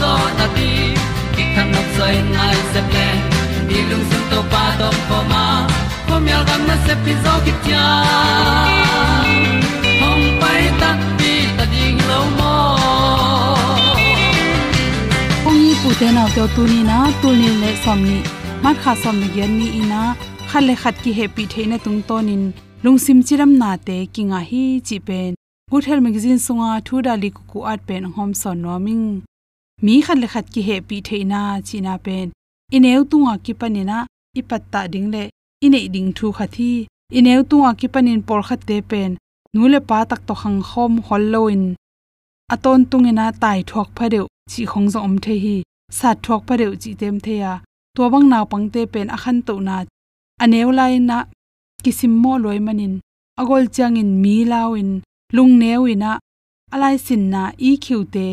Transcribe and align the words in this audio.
zo 0.00 0.12
na 0.38 0.46
ti 0.56 0.68
ki 1.34 1.44
kan 1.54 1.66
nok 1.74 1.88
sai 1.96 2.14
nai 2.34 2.56
se 2.72 2.80
ple 2.90 3.08
ni 3.68 3.78
lung 3.90 4.04
sun 4.10 4.22
to 4.30 4.40
pa 4.52 4.62
to 4.80 4.88
pa 5.08 5.18
ma. 5.32 5.44
Ko 6.08 6.14
myal 6.24 6.42
gam 6.48 6.62
na 6.68 6.76
se 6.86 6.94
pi 7.04 7.12
zo 7.24 7.34
ki 7.44 7.52
tia 7.64 7.84
hom 10.00 10.20
pai 10.42 10.62
ta 10.80 10.90
ti 11.18 11.32
ta 11.56 11.64
ding 11.74 12.00
lo 12.10 12.20
mo 12.38 12.54
ong 15.48 15.58
ni 15.64 15.72
pu 15.82 15.88
te 16.00 16.08
na 16.16 16.24
to 16.36 16.44
tu 16.56 16.62
ni 16.72 16.80
na, 16.90 16.98
tu 17.20 17.28
ni 17.40 17.48
le 17.62 17.70
som 17.84 18.00
ni. 18.10 18.18
Ma 18.62 18.70
kha 18.82 18.92
som 19.02 19.16
ni 19.22 19.28
gen 19.36 19.52
ni 19.58 19.66
ina 19.80 20.02
khat 20.50 20.62
le 20.68 20.74
khat 20.82 20.96
ki 21.02 21.10
happy 21.18 21.44
theina 21.52 21.76
tung 21.84 22.00
ton 22.08 22.28
in 22.34 22.44
lungsim 22.84 23.18
chiram 23.26 23.52
na 23.62 23.70
te 23.86 23.96
kinga 24.14 24.40
hi 24.50 24.62
chi 24.88 24.96
pen 25.08 25.30
good 25.70 25.84
health 25.88 26.04
magazine 26.06 26.38
sunga 26.46 26.68
thu 26.86 27.02
dali 27.06 27.28
ku 27.36 27.42
ku 27.50 27.58
at 27.72 27.80
pen 27.88 28.02
hom 28.16 28.30
son 28.42 28.56
noming 28.66 29.04
mi 29.84 29.94
khan 30.04 30.18
le 30.22 30.26
khat 30.32 30.46
ki 30.52 30.60
happy 30.68 30.98
theina 31.06 31.40
china 31.66 31.94
pen. 32.04 32.26
Ineu 32.76 33.02
tunga 33.10 33.34
ki 33.44 33.52
panina, 33.60 33.98
ipatta 34.38 34.80
ding 34.92 35.08
le 35.14 35.22
ine 35.64 35.80
ding 35.94 36.10
thu 36.16 36.26
khathi. 36.36 36.86
Ineu 37.18 37.42
tunga 37.50 37.70
ki 37.80 37.88
panin 37.94 38.20
por 38.26 38.40
khat 38.48 38.60
te 38.68 38.76
pen. 38.90 39.10
Nule 39.54 39.80
pa 39.88 39.98
tak 40.10 40.20
to 40.26 40.34
khang 40.40 40.60
khom 40.68 40.92
holloin 41.06 41.64
aton 42.52 42.80
tungena 42.90 43.26
tai 43.42 43.60
thok 43.70 43.88
phareu 43.96 44.26
chi 44.50 44.62
khong 44.70 44.88
zo 44.92 44.98
om 45.06 45.16
the 45.24 45.34
hi. 45.44 45.56
Sa 45.98 46.08
thok 46.24 46.42
phareu 46.46 46.72
chi 46.82 46.90
tem 47.00 47.16
the 47.24 47.34
ya. 47.42 47.52
To 47.94 48.02
bang 48.12 48.26
naw 48.32 48.44
pangte 48.50 48.82
pen 48.92 49.08
akhan 49.16 49.38
to 49.46 49.54
na. 49.66 49.76
Aneu 50.42 50.70
lai 50.78 50.94
na, 51.08 51.18
kisim 51.82 52.14
mo 52.22 52.32
loi 52.44 52.58
manin. 52.66 52.94
Agol 53.40 53.64
changin 53.74 54.10
mi 54.22 54.44
lawin 54.52 54.90
lung 55.36 55.52
neuina 55.60 56.12
alai 56.74 56.96
sin 57.06 57.22
na, 57.32 57.42
i 57.68 57.70
khiute 57.84 58.26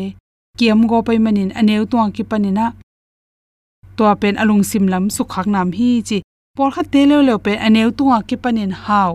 kiam 0.58 0.80
go 0.90 0.98
pai 1.06 1.18
manin 1.24 1.50
aneu 1.58 1.82
tuang 1.90 2.10
ki 2.16 2.22
panina 2.30 2.66
to 3.96 4.04
pen 4.20 4.34
alung 4.42 4.64
sim 4.70 4.84
lam 4.92 5.04
su 5.14 5.22
khak 5.32 5.46
nam 5.54 5.68
hi 5.78 5.90
chi 6.08 6.18
por 6.56 6.68
kha 6.74 6.82
te 6.92 7.00
le 7.10 7.16
le 7.28 7.34
pe 7.44 7.52
aneu 7.66 7.90
tuang 7.98 8.22
ki 8.28 8.36
panin 8.42 8.72
haw 8.84 9.12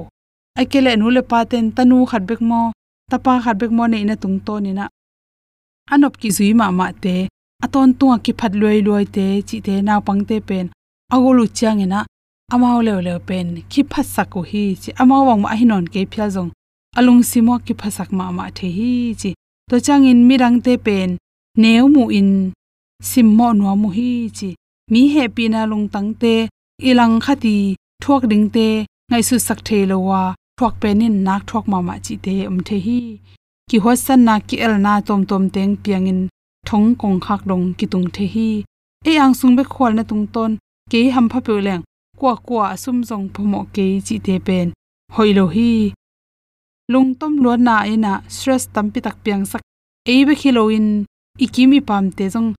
akele 0.60 0.92
nu 1.00 1.08
le 1.16 1.22
paten 1.32 1.66
tanu 1.76 1.98
khat 2.10 2.24
bek 2.30 2.42
mo 2.50 2.62
tapa 3.12 3.34
khat 3.44 3.56
bek 3.62 3.72
mo 3.78 3.84
ne 3.92 3.98
ina 4.04 4.16
tung 4.22 4.38
to 4.46 4.56
ni 4.64 4.72
na 4.80 4.86
anop 5.94 6.14
ki 6.22 6.30
zui 6.38 6.52
ma 6.60 6.68
ma 6.80 6.88
te 7.04 7.16
aton 7.66 7.90
tuwa 8.00 8.16
ki 8.26 8.32
phat 8.40 8.54
loi 8.62 8.78
loi 8.88 9.06
te 9.16 9.26
chi 9.48 9.58
te 9.68 9.74
na 9.88 9.94
pang 10.08 10.22
te 10.30 10.38
pen 10.50 10.66
agolu 11.14 11.44
chang 11.58 11.80
ina 11.86 12.00
amao 12.54 12.80
le 12.88 12.94
le 13.08 13.14
pen 13.28 13.48
ki 13.72 13.82
phat 13.92 14.08
saku 14.16 14.42
hi 14.50 14.64
chi 14.82 14.90
amao 15.02 15.22
wang 15.28 15.42
ma 15.44 15.50
hinon 15.60 15.86
ke 15.94 16.02
phya 16.12 16.26
jong 16.36 16.52
alung 16.98 17.22
simo 17.30 17.54
ki 17.66 17.74
phasak 17.80 18.10
ma 18.18 18.26
ma 18.38 18.46
the 18.58 18.68
hi 18.78 18.92
chi 19.22 19.32
to 19.70 19.76
changin 19.86 20.20
mirang 20.28 20.58
te 20.66 20.74
pen 20.86 21.10
nếu 21.60 21.88
mu 21.88 22.08
in 22.08 22.52
simmo 23.04 23.54
no 23.54 23.76
mu 23.76 23.90
hi 23.90 24.30
chi. 24.38 24.50
Mi 24.92 25.02
happy 25.14 25.48
na 25.54 25.66
lung 25.66 25.88
tang 25.94 26.14
te 26.22 26.48
ilang 26.90 27.20
khati 27.20 27.76
thuak 28.04 28.24
ding 28.32 28.50
te 28.56 28.68
ngai 29.10 29.24
su 29.28 29.36
sak 29.48 29.60
the 29.68 29.86
lo 29.86 29.98
wa 30.10 30.22
thuak 30.58 30.74
penin 30.82 31.16
nak 31.26 31.42
thuak 31.50 31.66
ma 31.72 31.80
ma 31.88 31.96
chi 32.06 32.16
te 32.26 32.34
um 32.50 32.60
the 32.68 32.78
hi. 32.86 33.00
Ki 33.70 33.78
ho 33.84 33.92
san 34.06 34.20
na 34.28 34.36
ki 34.48 34.56
el 34.66 34.76
na 34.86 34.94
tom 35.08 35.22
tom 35.30 35.44
teng 35.56 35.76
piangin 35.84 36.22
thong 36.68 36.88
kong 37.02 37.20
khak 37.26 37.42
dong 37.50 37.66
ki 37.78 37.86
tung 37.92 38.08
the 38.16 38.26
hi. 38.34 38.50
E 39.10 39.12
ang 39.24 39.34
sung 39.40 39.56
be 39.58 39.64
khol 39.74 39.92
na 39.96 40.04
tung 40.10 40.26
ton 40.34 40.52
ke 40.92 41.00
ham 41.16 41.28
pha 41.32 41.40
pe 41.48 41.54
leng 41.68 41.84
kwa 42.20 42.34
kwa 42.48 42.66
sum 42.84 42.98
jong 43.10 43.26
phomo 43.34 43.62
ke 43.76 43.86
chi 44.06 44.16
te 44.26 44.36
pen 44.48 44.68
hoilo 45.16 45.46
hi. 45.56 45.72
Lung 46.92 47.10
tom 47.20 47.34
lo 47.44 47.52
na 47.68 47.76
ina 47.94 48.14
stress 48.36 48.64
tampi 48.74 49.00
tak 49.06 49.18
piang 49.24 49.44
sak. 49.52 49.62
E 50.14 50.16
be 50.28 50.34
khiloin 50.42 50.88
ikimi 51.46 51.80
pam 51.90 52.06
te 52.18 52.26
jong 52.34 52.50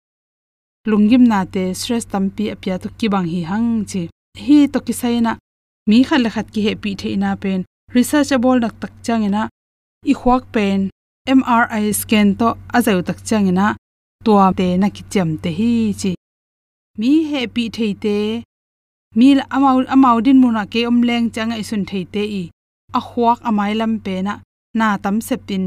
lungim 0.91 1.25
na 1.33 1.41
te 1.55 1.63
stress 1.81 2.05
tampi 2.13 2.45
apya 2.55 2.75
to 2.83 2.89
ki 2.99 3.07
bang 3.13 3.27
hi 3.33 3.41
hang 3.51 3.71
chi 3.91 4.03
hi 4.45 4.57
to 4.73 4.79
ki 4.87 4.95
saina 5.01 5.33
mi 5.89 5.99
khal 6.09 6.25
khat 6.35 6.47
ki 6.53 6.61
he 6.67 6.73
pi 6.83 6.91
the 7.01 7.09
ina 7.17 7.33
pen 7.43 7.61
researchable 7.95 8.59
nak 8.63 8.75
tak 8.81 8.93
changena. 9.03 9.43
I 10.07 10.15
khwak 10.21 10.43
pen 10.55 10.91
mri 11.39 11.93
scan 12.01 12.29
to 12.41 12.49
azau 12.77 13.01
tak 13.09 13.19
changena. 13.29 13.67
Tua 14.25 14.53
te 14.59 14.77
na 14.77 14.89
ki 14.97 15.03
cham 15.13 15.31
te 15.43 15.51
hi 15.59 15.73
chi 16.01 16.13
mi 17.01 17.11
he 17.31 17.41
pi 17.55 17.65
the 17.77 17.89
te 18.05 18.17
mi 19.19 19.29
amau 19.57 19.77
amau 19.95 20.17
din 20.25 20.39
muna 20.43 20.63
ke 20.73 20.81
om 20.91 20.99
leng 21.09 21.27
chang 21.35 21.51
ai 21.57 21.63
sun 21.69 21.85
the 21.91 22.01
te 22.15 22.23
i. 22.43 22.45
A 22.99 23.01
khwak 23.09 23.39
amai 23.49 23.73
lam 23.81 23.93
pe 24.05 24.15
na 24.27 24.35
na 24.79 24.87
tam 25.03 25.17
sepin 25.27 25.65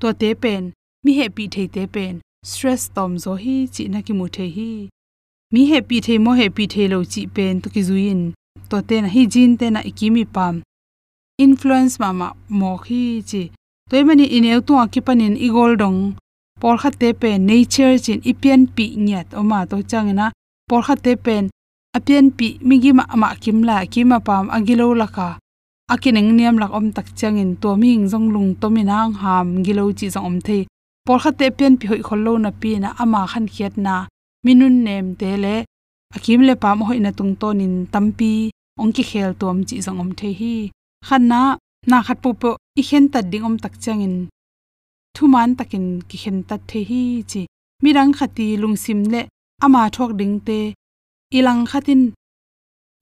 to 0.00 0.08
te 0.20 0.30
pen. 0.42 0.62
Mi 1.04 1.12
he 1.18 1.26
pi 1.36 1.44
the 1.54 1.64
te 1.74 1.82
pen 1.94 2.14
stress 2.50 2.82
tom 2.94 3.12
zo 3.22 3.32
hi 3.42 3.56
chi 3.74 3.84
na 3.92 3.98
ki 4.06 4.12
mu 4.18 4.26
the 4.34 4.46
hi. 4.56 4.70
Mi 5.52 5.62
he 5.70 5.78
pi 5.88 5.96
thei 6.06 6.18
mo 6.24 6.32
he 6.38 6.46
pi 6.56 6.64
thei 6.72 6.86
lo 6.92 6.98
chi 7.12 7.22
pen 7.34 7.54
to 7.62 7.68
ki 7.74 7.82
zuin 7.88 8.20
to 8.70 8.76
te 8.88 8.96
na 9.00 9.08
hi 9.14 9.22
jin 9.32 9.52
te 9.60 9.66
na 9.70 9.80
ikimi 9.90 10.24
pam. 10.34 10.54
Influence 11.44 11.94
mama 12.02 12.28
mo 12.60 12.72
hi 12.86 13.02
chi. 13.30 13.42
Toy 13.90 14.02
mani 14.06 14.26
ineu 14.36 14.60
tu 14.66 14.72
akipanin 14.84 15.36
igol 15.46 15.72
dong. 15.82 16.00
Por 16.60 16.74
kha 16.80 16.90
te 17.00 17.08
pe 17.20 17.30
nature 17.48 17.98
chin 18.04 18.20
ipian 18.30 18.62
pi 18.76 18.86
nyat. 19.06 19.28
Oma 19.40 19.58
to 19.70 19.76
changena 19.90 20.26
por 20.68 20.82
kha 20.86 20.94
te 21.04 21.12
pen 21.24 21.44
apian 21.96 22.26
pi 22.38 22.48
migi 22.68 22.90
ma 22.98 23.04
ama 23.14 23.28
kimla 23.42 23.76
kima 23.92 24.18
pam 24.26 24.46
agilo 24.56 24.86
laka 25.00 25.28
akineng 25.92 26.30
niam 26.36 26.56
lak 26.62 26.72
om 26.78 26.86
tak 26.96 27.08
changin 27.18 27.50
to 27.62 27.70
ming 27.82 28.04
jong 28.10 28.28
lung 28.34 28.50
to 28.60 28.66
minang 28.74 29.12
ham 29.22 29.46
gilo 29.64 29.84
chi 29.98 30.06
jong 30.14 30.26
om 30.30 30.38
the 30.46 30.58
por 31.06 31.18
kha 31.22 31.30
te 31.38 31.46
pian 31.56 31.74
pi 31.78 31.84
hoi 31.90 32.02
khollo 32.08 32.32
na 32.44 32.50
pi 32.60 32.70
na 32.82 32.88
ama 33.02 33.20
khan 33.32 33.46
khiat 33.54 33.74
na 33.86 33.94
minun 34.44 34.76
nem 34.86 35.06
te 35.20 35.30
le 35.44 35.56
akim 36.16 36.40
le 36.48 36.54
pam 36.62 36.78
hoi 36.88 36.98
na 37.04 37.10
tung 37.18 37.34
to 37.40 37.48
nin 37.60 37.74
tampi, 37.92 38.32
ongki 38.82 39.02
khel 39.10 39.32
tom 39.40 39.56
chi 39.68 39.76
zong 39.86 40.00
om 40.02 40.10
the 40.18 40.28
hi. 40.40 40.54
Khan 41.06 41.22
na 41.30 41.40
na 41.90 41.96
khat 42.06 42.18
pu 42.22 42.30
pu 42.40 42.50
i 42.80 42.82
khen 42.88 43.04
ta 43.12 43.20
ding 43.30 43.46
om 43.48 43.56
tak 43.62 43.74
changin 43.82 44.16
thuman 45.14 45.50
takin 45.58 45.86
ki 46.08 46.16
khen 46.22 46.38
ta 46.48 46.56
the 46.68 46.80
hi 46.90 47.02
chi. 47.30 47.42
Mirang 47.82 48.12
khati 48.18 48.46
lungsim 48.62 49.00
le 49.12 49.20
ama 49.64 49.82
thok 49.94 50.12
ding 50.20 50.36
te 50.46 50.58
ilang 51.38 51.62
khatin 51.70 52.02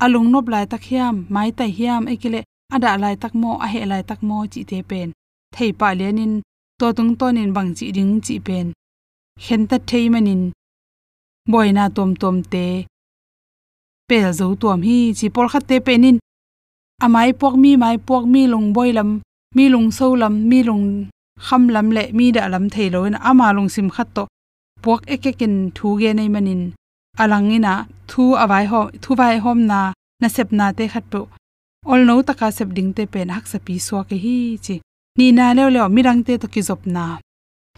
alung 0.04 0.28
nop 0.32 0.46
lai 0.52 0.64
tak 0.72 0.82
hiam, 0.88 1.16
mai 1.34 1.50
tai 1.58 1.70
hiam 1.78 2.02
ekile 2.12 2.40
ada 2.74 2.90
lai 3.02 3.14
tak 3.22 3.32
mo 3.40 3.50
a 3.64 3.66
he 3.72 3.80
lai 3.90 4.02
tak 4.08 4.20
mo 4.28 4.36
chi 4.52 4.60
te 4.70 4.78
pen. 4.90 5.08
Thei 5.54 5.70
pa 5.80 5.88
lenin 6.00 6.34
to 6.78 6.86
tung 6.96 7.12
tonin 7.18 7.50
bang 7.56 7.70
chi 7.78 7.86
ding 7.96 8.20
chi 8.24 8.36
pen 8.46 8.66
khen 9.44 9.62
ta 9.70 9.76
thei 9.88 10.08
manin 10.12 10.42
boina 11.50 11.84
tom 11.96 12.10
tom 12.16 12.36
te. 12.52 12.66
Pel 14.08 14.32
zo 14.38 14.46
tom 14.60 14.80
hi 14.86 14.98
chi 15.18 15.26
por 15.34 15.46
kha 15.52 15.60
te 15.68 15.76
penin 15.86 16.18
amai 17.04 17.30
pok 17.40 17.54
mi, 17.62 17.70
mai 17.82 17.96
pok 18.08 18.24
mi 18.32 18.42
lung 18.52 18.68
boilam 18.76 19.10
mi 19.56 19.64
lung 19.68 19.90
so 19.98 20.06
lam, 20.14 20.34
mi 20.50 20.58
lung 20.68 20.86
kham 21.46 21.62
lam 21.74 21.90
le, 21.96 22.02
mi 22.18 22.26
da 22.36 22.48
lam 22.52 22.64
thei 22.74 22.88
lo 22.94 23.00
na 23.08 23.18
ama 23.30 23.46
lung 23.56 23.68
sim 23.74 23.88
khat 23.94 24.08
to. 24.16 24.24
Pok 24.84 25.00
ekekin 25.14 25.54
thu 25.76 25.88
ge 26.00 26.10
nei 26.18 26.28
manin 26.34 26.62
alangina 27.22 27.72
thu 28.10 28.22
awai 28.42 28.64
ho, 28.70 28.80
thu 29.02 29.10
vai 29.20 29.36
hom 29.44 29.58
na 29.70 29.80
na 30.20 30.28
sep 30.28 30.48
na 30.58 30.66
te 30.78 30.84
khat 30.92 31.04
pu 31.12 31.20
ol 31.92 32.00
no 32.08 32.14
taka 32.28 32.48
sep 32.56 32.68
ding 32.76 32.90
te 32.96 33.04
pen, 33.12 33.28
hak 33.34 33.46
sa 33.50 33.58
pi 33.66 33.74
so 33.86 33.96
ke 34.08 34.16
hi 34.24 34.36
chi 34.64 34.76
ni 35.18 35.26
na 35.38 35.46
le 35.56 35.64
le 35.74 35.82
mirang 35.94 36.20
te 36.26 36.34
to 36.42 36.46
ki 36.54 36.62
zop 36.68 36.82
na 36.94 37.04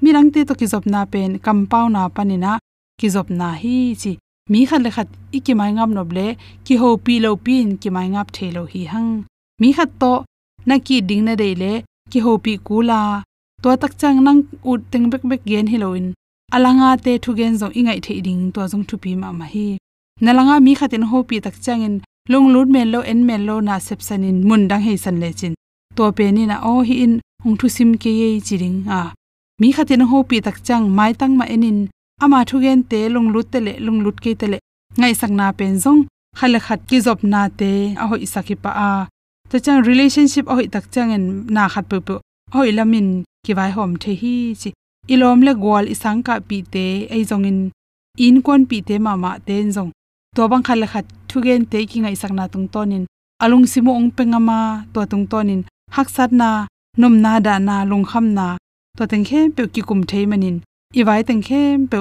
mirang 0.03 0.29
te 0.35 0.41
to 0.49 0.55
ki 0.61 0.67
zop 0.73 0.85
na 0.93 1.01
pen 1.13 1.31
kampau 1.45 1.87
na 1.95 2.03
panina 2.17 2.53
ki 3.01 3.09
zop 3.15 3.29
na 3.31 3.49
hi, 3.63 3.95
chi, 4.01 4.13
mi 4.51 4.61
khat 4.69 4.81
le 4.85 4.91
khat 4.97 5.09
iki 5.39 5.53
mai 5.59 5.71
ngam 5.77 5.91
no 5.97 6.03
ble 6.11 6.27
ki 6.67 6.75
ho 6.81 6.89
pi 7.05 7.15
lo 7.25 7.31
pin, 7.45 7.69
ki 7.81 7.89
mai 7.97 8.09
ngap 8.13 8.29
the 8.37 8.47
lo 8.57 8.63
hi 8.73 8.83
hang. 8.93 9.11
Mi 9.61 9.69
khat 9.77 9.91
to, 10.01 10.13
na 10.69 10.75
ki 10.87 10.97
ding 11.09 11.25
na 11.27 11.35
de 11.43 11.49
le, 11.63 11.73
ki 12.11 12.19
ho 12.25 12.33
pi 12.45 12.53
kula 12.67 13.01
to 13.63 13.69
tak 13.83 13.93
chang 14.01 14.19
nang 14.27 14.41
ut 14.71 14.81
teng 14.91 15.07
bek 15.13 15.23
bek 15.31 15.43
gen 15.51 15.67
hiloin 15.73 16.07
alanga 16.55 16.89
te 17.05 17.13
thu 17.23 17.31
gen 17.39 17.55
zo 17.61 17.67
ingai 17.79 17.99
the 18.07 18.15
ding 18.27 18.43
to 18.55 18.61
jong 18.71 18.85
thu 18.89 18.97
pi 19.03 19.11
ma 19.23 19.29
ma 19.39 19.47
hi. 19.55 19.69
Nalanga 20.25 20.57
mi 20.67 20.73
khatin 20.79 21.05
ho 21.11 21.19
pi 21.29 21.37
tak 21.45 21.57
changin 21.65 21.95
lung 22.33 22.49
lut 22.55 22.69
mel 22.75 22.89
lo, 22.95 23.01
en 23.13 23.21
mel 23.29 23.43
lo 23.49 23.55
na 23.67 23.75
sepsanin 23.87 24.39
mun 24.49 24.63
dang 24.71 24.83
he 24.87 24.93
san 25.05 25.17
le 25.23 25.31
chin 25.39 25.55
to 25.97 26.05
pe 26.17 26.25
ni 26.37 26.43
na 26.51 26.57
o 26.71 26.73
hi 26.89 26.95
in 27.05 27.15
hong 27.43 27.57
thu 27.61 27.67
sim 27.77 27.91
ke 28.03 28.11
ye 28.21 28.29
chiring 28.47 28.79
a. 28.99 29.01
Mi 29.61 29.69
khatin 29.77 30.03
ho 30.11 30.19
pi 30.29 30.37
tak 30.47 30.57
chang 30.67 30.85
mai 30.97 31.13
tang 31.21 31.35
ma 31.41 31.45
enin, 31.55 31.79
ama 32.25 32.39
thu 32.49 32.57
gen 32.65 32.81
te 32.91 33.01
lung 33.15 33.29
lut 33.35 33.47
te 33.53 33.59
le 33.67 33.73
lung 33.87 34.01
lut 34.05 34.17
ke 34.25 34.31
te 34.41 34.47
le. 34.53 34.59
Ngai 34.99 35.15
sak 35.21 35.31
na 35.39 35.47
pen 35.59 35.75
zong 35.85 36.01
khala 36.39 36.59
khat 36.67 36.81
ki 36.89 36.99
job 37.05 37.19
na 37.33 37.41
te 37.59 37.71
a 38.03 38.05
hoi 38.11 38.27
sakhi 38.35 38.55
pa, 38.63 38.71
a. 38.89 38.91
To 39.51 39.57
chang 39.65 39.81
relationship 39.91 40.45
a 40.51 40.55
hoi 40.59 40.69
tak 40.75 40.85
chang 40.95 41.11
en 41.17 41.25
na 41.55 41.63
khat 41.73 41.85
pu 41.91 41.97
pu 42.07 42.15
hoi 42.55 42.71
lamin 42.79 43.09
ki 43.45 43.53
vai 43.59 43.71
hom 43.77 43.91
the 44.03 44.13
hi 44.21 44.37
chi. 44.61 44.71
Ilom 45.13 45.41
le 45.47 45.53
gol 45.65 45.85
isang 45.95 46.21
ka 46.27 46.35
pi 46.49 46.59
te 46.73 46.87
ai 47.15 47.23
zong 47.31 47.47
in 47.51 47.59
in 48.27 48.37
kon 48.47 48.63
pi 48.71 48.79
te 48.89 48.95
ma 49.05 49.13
ma 49.23 49.31
ten 49.47 49.67
zong. 49.77 49.91
To 50.37 50.43
bang 50.51 50.65
khal 50.67 50.83
khat 50.93 51.07
thugen 51.29 51.63
te 51.71 51.79
ki 51.91 51.99
ngai 52.03 52.17
sakna 52.23 52.45
tung 52.53 52.69
tonin 52.75 53.05
alung 53.45 53.67
simu 53.73 53.93
ong 53.93 54.09
pengama 54.17 54.89
to 54.93 55.01
tung 55.11 55.27
tonin 55.33 55.61
hak 55.95 56.09
sat 56.17 56.31
na 56.41 56.51
nom 57.01 57.15
na 57.25 57.33
da 57.47 57.55
na 57.59 57.77
lung 57.91 58.07
kham 58.11 58.27
na 58.39 58.47
to 58.97 59.03
teng 59.11 59.27
khe 59.29 59.41
pe 59.57 59.63
ki 59.75 59.83
kum 59.89 60.01
thei 60.11 60.25
manin 60.31 60.57
i 60.99 61.03
vai 61.09 61.21
teng 61.29 61.43
khe 61.49 61.63
pe 61.91 61.99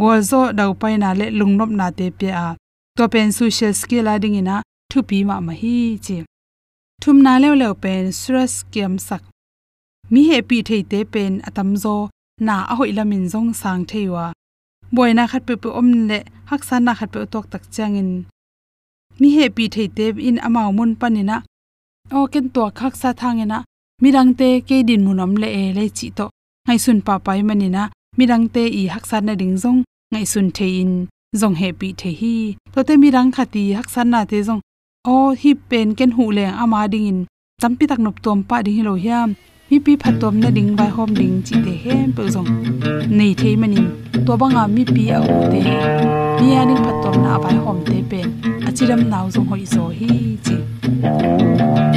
gol 0.00 0.20
zo 0.30 0.40
dau 0.58 0.70
pai 0.80 0.94
na 1.02 1.10
le 1.18 1.26
lung 1.38 1.54
nop 1.58 1.70
na 1.78 1.86
te 1.98 2.06
pe 2.18 2.28
a 2.46 2.48
to 2.96 3.04
pen 3.12 3.28
social 3.40 3.72
skill 3.80 4.08
ading 4.14 4.38
ina 4.40 4.56
thu 4.90 4.98
pi 5.08 5.18
ma 5.28 5.36
ma 5.46 5.52
hi 5.62 5.76
chi. 6.04 6.16
Thum 7.02 7.18
na 7.26 7.32
lew 7.42 7.54
lew 7.60 7.74
pen 7.82 8.04
stress 8.18 8.54
kiam 8.72 8.94
sak. 9.06 9.22
Mi 10.12 10.20
he 10.28 10.38
pi 10.48 10.56
thei 10.68 10.82
te 10.90 10.98
pen 11.12 11.32
atam 11.48 11.70
zo 11.82 11.94
na 12.46 12.54
a 12.72 12.74
hoi 12.78 12.92
lamin 12.98 13.24
zong 13.32 13.50
sang 13.60 13.82
theiwa. 13.90 14.24
Boina 14.94 15.24
khat 15.30 15.42
pe 15.48 15.54
pe 15.62 15.68
om 15.80 15.88
le 16.08 16.18
hak 16.50 16.62
san 16.68 16.82
na 16.84 16.92
khat 16.98 17.10
pe 17.14 17.20
tok 17.32 17.46
tak 17.52 17.64
changin. 17.74 18.10
Mi 19.20 19.28
he 19.36 19.44
pi 19.56 19.64
thei 19.74 19.88
te 19.96 20.06
in 20.28 20.38
amao 20.46 20.70
mun 20.76 20.92
panina 21.00 21.36
o 22.10 22.26
ken 22.32 22.48
to 22.54 22.70
khak 22.78 22.94
sa 22.96 23.10
thangena 23.20 23.58
mirang 24.02 24.30
te 24.38 24.48
ke 24.68 24.76
din 24.88 25.04
munom 25.06 25.32
le 25.42 25.48
e 25.62 25.64
le 25.76 25.84
chi 25.96 26.06
to 26.18 26.26
ngai 26.66 26.78
sun 26.84 26.98
pa 27.06 27.14
pai 27.26 27.40
manina 27.48 27.82
mirang 28.18 28.44
te 28.54 28.62
i 28.80 28.82
hak 28.94 29.04
san 29.10 29.22
na 29.26 29.34
ding 29.40 29.56
zong 29.62 29.80
ngai 30.12 30.24
sun 30.32 30.46
thein 30.56 30.90
in 31.32 31.54
he 31.60 31.68
pi 31.78 31.88
the 32.00 32.10
hi 32.20 32.34
to 32.72 32.80
te 32.88 32.94
mirang 33.02 33.30
khati 33.36 33.62
hak 33.78 33.88
san 33.94 34.10
na 34.12 34.20
te 34.30 34.38
zong 34.48 34.60
o 35.14 35.16
hi 35.40 35.50
pen 35.68 35.88
ken 35.98 36.10
hu 36.16 36.24
le 36.36 36.44
ama 36.62 36.80
ding 36.92 37.06
in 37.10 37.20
champi 37.60 37.84
tak 37.90 38.00
nop 38.04 38.16
tom 38.24 38.38
pa 38.48 38.56
ding 38.66 38.82
lo 38.88 38.94
hiam 39.04 39.28
mi 39.70 39.76
pi 39.84 39.92
phatom 40.02 40.34
na 40.42 40.48
ding 40.56 40.70
bai 40.78 40.90
hom 40.96 41.10
ding 41.20 41.36
chi 41.46 41.54
te 41.64 41.72
hem 41.84 42.08
pe 42.16 42.22
zong 42.34 42.48
nei 43.18 43.32
thei 43.40 43.54
manin 43.60 43.86
to 44.26 44.32
banga 44.40 44.62
mi 44.74 44.82
pi 44.94 45.04
a 45.16 45.18
hu 45.26 45.36
te 45.52 45.60
mi 46.40 46.46
ni 46.46 46.48
ani 46.60 46.74
phatom 46.84 47.16
na 47.24 47.32
bai 47.44 47.56
hom 47.64 47.78
te 47.88 47.96
pen 48.10 48.26
achiram 48.68 49.02
naw 49.12 49.24
zong 49.34 49.48
hoi 49.50 49.64
zo 49.74 49.84
hi 49.98 50.10
chi 50.44 50.56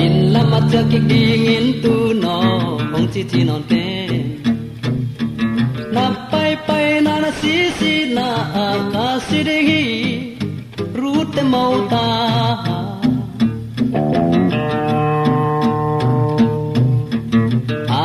in 0.06 0.16
lama 0.34 0.60
cha 0.72 0.82
ki 0.92 1.00
ding 1.10 1.46
in 1.56 1.68
tu 1.84 1.94
no 2.24 2.36
ong 2.98 3.08
chi 3.14 3.22
chi 3.32 3.42
non 3.50 3.62
te 3.72 3.86
na 5.96 6.06
pai 6.32 6.52
pai 6.68 6.88
na 7.06 7.14
na 7.24 7.32
si 7.40 7.56
si 7.80 7.94
na 8.18 8.28
a 8.66 8.68
ka 8.94 9.08
si 9.28 9.40
de 9.48 9.58
hi 9.68 9.84
ru 11.00 11.14
te 11.34 11.44
mau 11.54 11.74
ta 11.94 12.06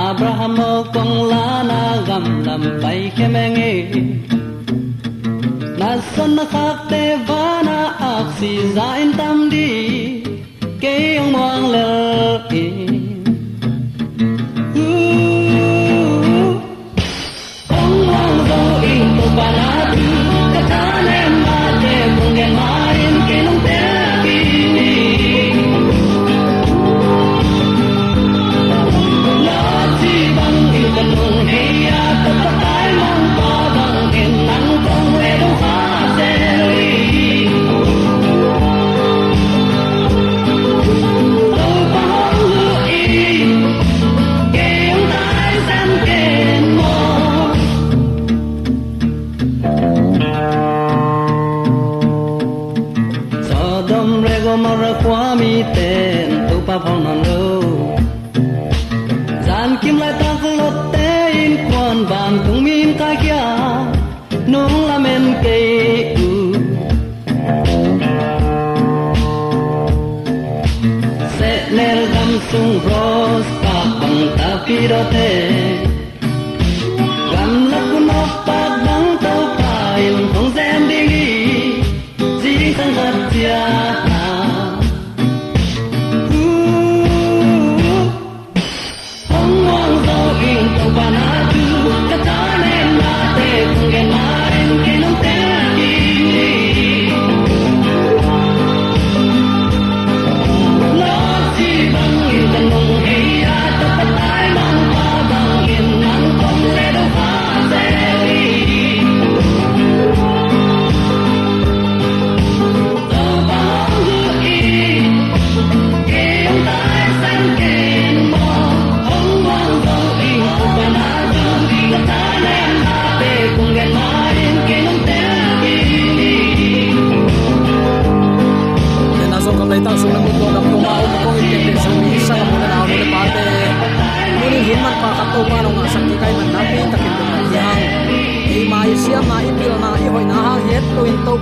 Abraham 0.09 0.59
kong 0.95 1.15
la 1.31 1.47
na 1.71 1.81
gam 2.09 2.27
lam 2.47 2.63
pai 2.83 3.01
ke 3.17 3.27
menge 3.35 3.73
na 5.81 5.91
son 6.13 6.31
na 6.41 6.45
khak 6.53 6.79
te 6.91 7.03
va 7.29 7.43
na 7.69 7.79
ak 8.13 8.27
si 8.39 8.53
za 8.77 8.89
in 9.03 9.11
tam 9.19 9.39
di 9.53 9.67
ke 10.81 11.17
yong 11.17 11.33
mong 11.33 11.73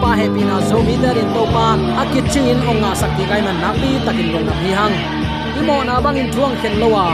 pa 0.05 0.13
happy 0.21 0.45
na 0.45 0.61
zo 0.69 0.85
mi 0.85 1.01
der 1.01 1.17
in 1.17 1.29
to 1.33 1.43
pa 1.55 1.67
a 2.01 2.05
kitching 2.13 2.49
in 2.53 2.61
onga 2.71 2.91
sakti 3.01 3.25
kai 3.31 3.41
man 3.47 3.57
nak 3.65 3.75
bi 3.81 3.91
takin 4.05 4.29
gong 4.33 4.45
nam 4.49 4.59
hi 4.65 4.71
hang. 4.79 4.97
I 5.59 5.61
mo 5.69 5.77
na 5.89 5.95
bang 6.05 6.21
in 6.23 6.29
thuang 6.35 6.55
khen 6.61 6.75
lowa 6.83 7.07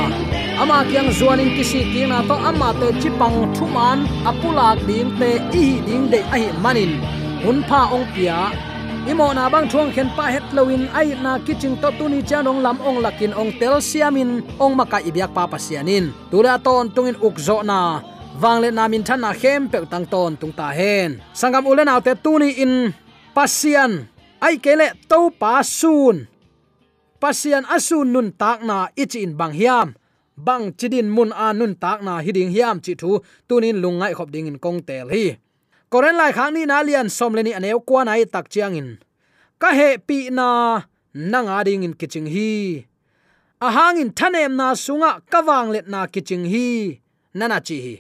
ama 0.63 0.79
kyang 0.91 1.11
zuan 1.19 1.39
in 1.45 1.51
kisi 1.55 1.81
ki 1.93 2.03
na 2.11 2.19
to 2.29 2.35
ama 2.51 2.69
te 2.81 2.89
chipang 3.01 3.39
thuman 3.55 3.99
apulak 4.31 4.83
ding 4.89 5.11
te 5.21 5.31
i 5.63 5.67
ding 5.87 6.05
de 6.13 6.21
ai 6.35 6.45
manin 6.65 6.93
hun 7.47 7.59
pha 7.69 7.81
ong 7.95 8.07
pia. 8.15 8.39
Imo 9.11 9.27
na 9.39 9.45
bang 9.53 9.67
thuang 9.71 9.91
khen 9.95 10.09
pa 10.17 10.27
het 10.35 10.47
lowin 10.57 10.85
ai 11.01 11.09
na 11.25 11.33
kitching 11.47 11.77
to 11.83 11.89
tuni 11.99 12.21
chanong 12.29 12.61
lam 12.65 12.79
ong 12.89 12.99
lakin 13.07 13.33
ong 13.41 13.51
tel 13.61 13.79
siamin 13.89 14.31
ong 14.65 14.75
maka 14.81 14.99
ibyak 15.09 15.31
pa 15.37 15.47
pasianin 15.53 16.05
tula 16.31 16.55
ton 16.67 16.91
tungin 16.95 17.17
ukzo 17.29 17.63
na 17.71 17.81
wangle 18.39 18.71
namin 18.71 19.03
than 19.03 19.21
na 19.21 19.33
khem 19.33 19.69
pe 19.69 19.85
tang 19.91 20.07
ton 20.07 20.37
tung 20.37 20.53
ta 20.53 20.71
hen. 20.71 21.23
Sangam 21.35 21.67
ulen 21.67 21.89
autte 21.89 22.15
tuni 22.15 22.51
in 22.63 22.95
pasian. 23.35 24.07
Ai 24.41 24.57
kele 24.57 24.93
to 25.09 25.31
pa 25.31 25.63
sun. 25.63 26.29
Pasian 27.21 27.65
asun 27.67 28.13
nun 28.13 28.33
tak 28.33 28.63
na 28.63 28.89
ichin 28.97 29.37
bang 29.37 29.53
hiam. 29.53 29.95
Bang 30.37 30.73
chidin 30.73 31.09
mun 31.11 31.33
anun 31.37 31.77
tak 31.77 32.01
na 32.03 32.21
hiding 32.25 32.51
hiam 32.55 32.81
chi 32.81 32.95
thu 32.95 33.21
tunin 33.49 33.83
lungai 33.83 34.15
khop 34.17 34.31
ding 34.33 34.47
in 34.47 34.59
kong 34.59 34.81
tel 34.81 35.09
hi. 35.09 35.37
Koren 35.91 36.17
lai 36.17 36.33
khang 36.33 36.55
ni 36.55 36.65
na 36.65 36.81
lian 36.87 37.09
som 37.11 37.35
le 37.35 37.43
ni 37.43 37.53
aneu 37.53 37.81
kwa 37.85 38.05
nai 38.05 38.25
tak 38.25 38.49
chiang 38.49 38.77
in. 38.81 38.89
Ka 39.61 39.75
he 39.79 39.99
pi 39.99 40.31
na 40.31 40.81
nanga 41.13 41.65
ding 41.67 41.83
in 41.85 41.95
kiching 42.01 42.29
hi. 42.35 42.87
Ahang 43.61 43.75
hang 43.77 44.01
in 44.01 44.11
thanem 44.19 44.57
na 44.57 44.73
sunga 44.73 45.21
kawang 45.33 45.69
let 45.75 45.87
na 45.93 46.07
kiching 46.07 46.49
hi. 46.53 47.01
Nana 47.35 47.61
chi 47.61 47.77
hi 47.85 47.95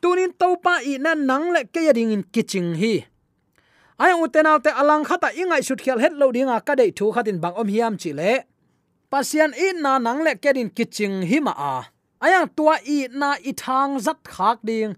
tunin 0.00 0.32
topa 0.32 0.80
i 0.82 0.98
na 0.98 1.14
nang 1.14 1.52
le 1.54 1.64
ke 1.64 1.92
ding 1.92 2.12
in 2.16 2.24
kiching 2.34 2.74
hi. 2.80 2.94
Ai 4.00 4.12
uten 4.16 4.48
te 4.64 4.70
alang 4.80 5.04
khata 5.04 5.28
ingai 5.40 5.62
sut 5.62 5.80
khel 5.84 5.98
het 6.00 6.12
lo 6.20 6.32
dinga 6.32 6.56
ka 6.66 6.74
dei 6.74 6.90
thu 6.90 7.12
khatin 7.14 7.40
bang 7.42 7.54
om 7.60 7.68
hiam 7.68 7.94
chi 8.00 8.12
le. 8.12 8.32
Pasian 9.10 9.52
i 9.64 9.72
na 9.84 9.98
nang 9.98 10.24
le 10.24 10.32
kedin 10.42 10.70
kiching 10.76 11.16
hima 11.30 11.52
a. 11.72 11.74
Ayang 12.24 12.48
tua 12.56 12.76
i 12.86 13.08
na 13.20 13.30
i 13.44 13.52
thang 13.52 13.98
zat 13.98 14.18
khak 14.24 14.58
ding. 14.68 14.96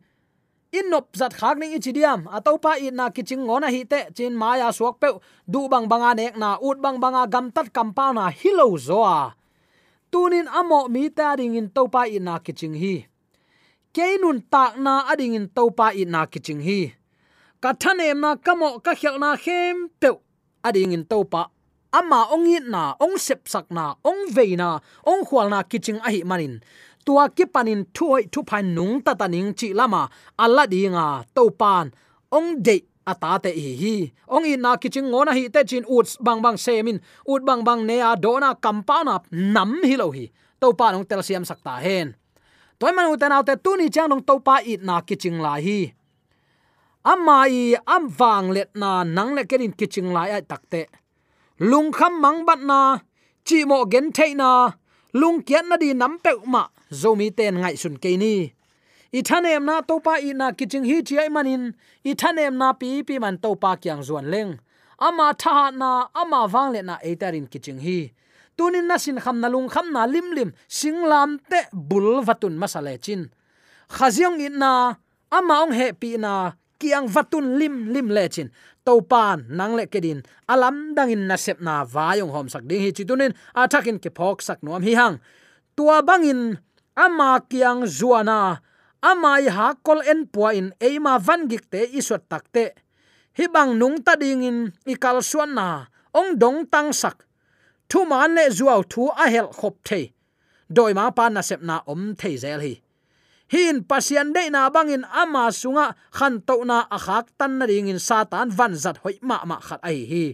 In 0.72 0.86
nop 0.90 1.06
zat 1.20 1.32
khak 1.34 1.58
ning 1.58 1.72
ichidiam 1.78 2.20
atopa 2.36 2.72
i 2.78 2.90
na 2.98 3.10
kiching 3.10 3.42
ngona 3.46 3.68
hi 3.74 3.82
te 3.84 4.00
chin 4.16 4.34
maya 4.40 4.68
suak 4.76 5.00
pe 5.02 5.08
du 5.52 5.68
bang 5.72 5.86
banga 5.90 6.14
nek 6.14 6.36
na 6.42 6.50
ut 6.68 6.78
bang 6.84 6.98
banga 7.02 7.26
gam 7.26 7.50
tat 7.50 7.72
kampa 7.76 8.06
na 8.14 8.24
hilo 8.30 8.76
zo 8.86 9.02
a. 9.02 9.34
Tunin 10.12 10.46
amo 10.58 10.88
mi 10.94 11.08
ta 11.08 11.36
ding 11.36 11.54
in 11.60 11.68
topa 11.76 12.02
i 12.06 12.18
na 12.18 12.38
kiching 12.38 12.76
hi 12.82 12.94
keinun 13.94 14.40
tak 14.52 14.80
na 14.80 15.04
ading 15.12 15.36
in 15.38 15.46
topa 15.48 15.92
i 15.92 16.04
na 16.04 16.26
kiching 16.26 16.62
hi. 16.66 16.80
Ka 17.62 17.70
thanem 17.72 18.18
na 18.20 18.30
kamo 18.36 18.80
ka 18.84 18.92
khel 19.00 19.16
na 19.22 19.36
khem 19.36 19.88
pe 20.00 20.10
ading 20.64 20.92
in 20.96 21.04
topa 21.04 21.52
ama 21.92 22.32
ong 22.32 22.48
hi 22.48 22.58
na, 22.64 22.96
ong 22.96 23.20
sep 23.20 23.44
sak 23.44 23.68
na, 23.68 23.94
ong 24.00 24.32
ve 24.32 24.56
na, 24.56 24.80
ong 25.04 25.22
khwal 25.28 25.52
na 25.52 25.60
kiching 25.60 26.00
a 26.00 26.08
hi 26.08 26.24
manin. 26.24 26.64
Tua 27.04 27.28
ki 27.28 27.44
panin 27.52 27.84
thuai 27.92 28.32
thu 28.32 28.40
phan 28.48 28.74
nung 28.74 29.04
ta 29.04 29.12
taning 29.14 29.52
chi 29.58 29.68
lama. 29.76 30.08
Alla 30.38 30.64
dinga 30.72 31.28
topan 31.36 31.92
ong 32.32 32.62
de 32.64 32.76
ata 33.04 33.38
te 33.44 33.50
hi 33.52 33.72
hi. 33.82 33.96
Ong 34.32 34.46
in 34.48 34.62
na 34.64 34.80
kiching 34.80 35.10
ngona 35.12 35.36
hi 35.36 35.52
te 35.52 35.60
chin 35.68 35.84
ut 35.84 36.06
bang 36.24 36.40
bang 36.40 36.56
semin. 36.56 36.98
Ut 37.28 37.42
bang 37.44 37.62
bang 37.66 37.82
ne 37.84 38.00
a 38.00 38.16
do 38.16 38.40
na 38.40 38.54
compound 38.54 39.08
up 39.14 39.22
nam 39.30 39.82
hi 39.84 39.94
lo 40.00 40.08
hi. 40.16 40.30
Topan 40.62 40.94
ong 40.96 41.06
telsiam 41.10 41.44
sakta 41.44 41.76
hen 41.82 42.14
toy 42.82 42.92
man 42.96 43.06
uten 43.14 43.32
autte 43.36 43.54
tu 43.64 43.70
ni 43.78 43.86
chang 43.94 44.08
dong 44.10 44.24
topa 44.28 44.54
it 44.72 44.80
na 44.88 44.94
kiching 45.08 45.38
la 45.44 45.54
hi. 45.66 45.78
Amma 47.12 47.38
i 47.46 47.76
am 47.94 48.04
wang 48.18 48.46
let 48.56 48.70
na 48.74 48.90
nang 49.16 49.30
le 49.36 49.42
kerin 49.50 49.72
kiching 49.78 50.10
la 50.16 50.22
ai 50.36 50.42
takte 50.50 50.82
lung 51.70 51.92
kham 51.96 52.12
mang 52.22 52.40
bat 52.46 52.60
na 52.70 52.80
chi 53.46 53.58
mo 53.70 53.78
gen 53.92 54.06
thei 54.16 54.34
na 54.34 54.50
lung 55.20 55.38
kian 55.46 55.64
na 55.70 55.76
di 55.82 55.94
nam 55.94 56.14
pe 56.24 56.32
ma 56.54 56.62
zomi 57.00 57.28
ten 57.38 57.54
ngai 57.62 57.74
sun 57.82 57.96
ke 58.02 58.10
ni. 58.22 58.34
I 59.18 59.20
thanem 59.28 59.62
na 59.68 59.74
topa 59.88 60.14
i 60.28 60.30
na 60.40 60.46
kiching 60.58 60.86
hi 60.90 60.96
chi 61.06 61.14
ai 61.22 61.28
manin 61.36 61.64
i 62.10 62.12
thanem 62.20 62.54
na 62.60 62.68
pi 62.80 62.88
pi 63.06 63.14
man 63.22 63.36
topa 63.44 63.70
kyang 63.82 64.02
zuan 64.06 64.26
leng 64.32 64.50
ama 65.06 65.26
tha 65.42 65.70
na 65.80 65.90
ama 66.20 66.40
wang 66.52 66.70
le 66.74 66.80
na 66.88 66.94
eitarin 67.06 67.46
kiching 67.52 67.80
hi 67.86 67.98
tunin 68.56 68.86
na 68.88 68.96
sin 68.98 69.18
kham 69.18 69.40
na 69.40 69.48
lung 69.48 69.68
kham 69.68 69.92
na 69.92 70.06
lim 70.06 70.32
lim 70.36 70.50
singlam 70.68 71.38
te 71.50 71.68
bul 71.72 72.22
vatun 72.24 72.54
masale 72.56 72.98
chin. 73.00 73.30
Khaziong 73.92 74.40
in 74.40 74.58
na, 74.58 74.96
ama 75.30 75.54
ong 75.64 75.74
he 75.76 75.92
pi 75.92 76.16
na, 76.16 76.52
kiang 76.80 77.08
vatun 77.08 77.58
lim 77.60 77.92
lim 77.92 78.08
le 78.08 78.28
chin. 78.28 78.48
To 78.82 78.98
pan 79.00 79.46
nang 79.46 79.78
le 79.78 79.86
kedin, 79.86 80.26
alam 80.48 80.96
dangin 80.96 81.30
na 81.30 81.36
sep 81.38 81.62
na 81.62 81.86
vayong 81.86 82.34
hom 82.34 82.50
sak 82.50 82.66
ding 82.66 82.82
hi 82.82 82.90
chitunin 82.90 83.30
athakin 83.54 84.02
ke 84.02 84.10
phok 84.10 84.42
sak 84.42 84.58
nuam 84.64 84.82
hi 84.82 84.98
hang. 84.98 85.22
Tua 85.78 86.02
bangin, 86.02 86.58
ama 86.98 87.40
kiang 87.46 87.86
zuana 87.86 88.58
amai 89.02 89.50
ha 89.50 89.74
kol 89.82 90.00
en 90.06 90.30
pua 90.30 90.54
in 90.54 90.70
eima 90.78 91.18
van 91.18 91.50
gik 91.50 91.66
te 91.66 91.82
isot 91.90 92.22
takte 92.30 92.70
hi 93.34 93.44
bang 93.50 93.74
nung 93.74 93.98
ta 93.98 94.14
ding 94.14 94.46
in 94.46 94.58
ikal 94.86 95.18
suan 95.24 95.58
na, 95.58 95.90
ong 96.14 96.38
dong 96.38 96.62
tang 96.70 96.94
sak 96.94 97.26
thu 97.92 98.00
man 98.08 98.30
le 98.36 98.44
zuaw 98.58 98.80
thu 98.92 99.02
a 99.24 99.26
hel 99.34 99.48
khop 99.58 99.74
the. 99.88 100.00
Doi 100.76 100.92
ma 100.98 101.04
pa 101.16 101.24
na 101.28 101.40
sep 101.48 101.60
na 101.68 101.76
om 101.92 102.02
thei 102.20 102.34
zel 102.42 102.60
hi. 102.66 102.74
Hin 103.52 103.76
pasian 103.88 104.28
de 104.36 104.44
na 104.54 104.62
bangin 104.74 105.04
ama 105.22 105.44
sunga 105.60 105.86
khan 106.16 106.34
to 106.48 106.56
na 106.70 106.78
akhak 106.96 107.26
tan 107.38 107.52
na 107.58 107.64
ring 107.70 107.88
in 107.92 108.00
satan 108.08 108.48
van 108.58 108.72
zat 108.82 108.96
hoi 109.02 109.16
ma 109.28 109.36
ma 109.50 109.56
khat 109.66 109.80
ai 109.88 109.98
hi. 110.10 110.24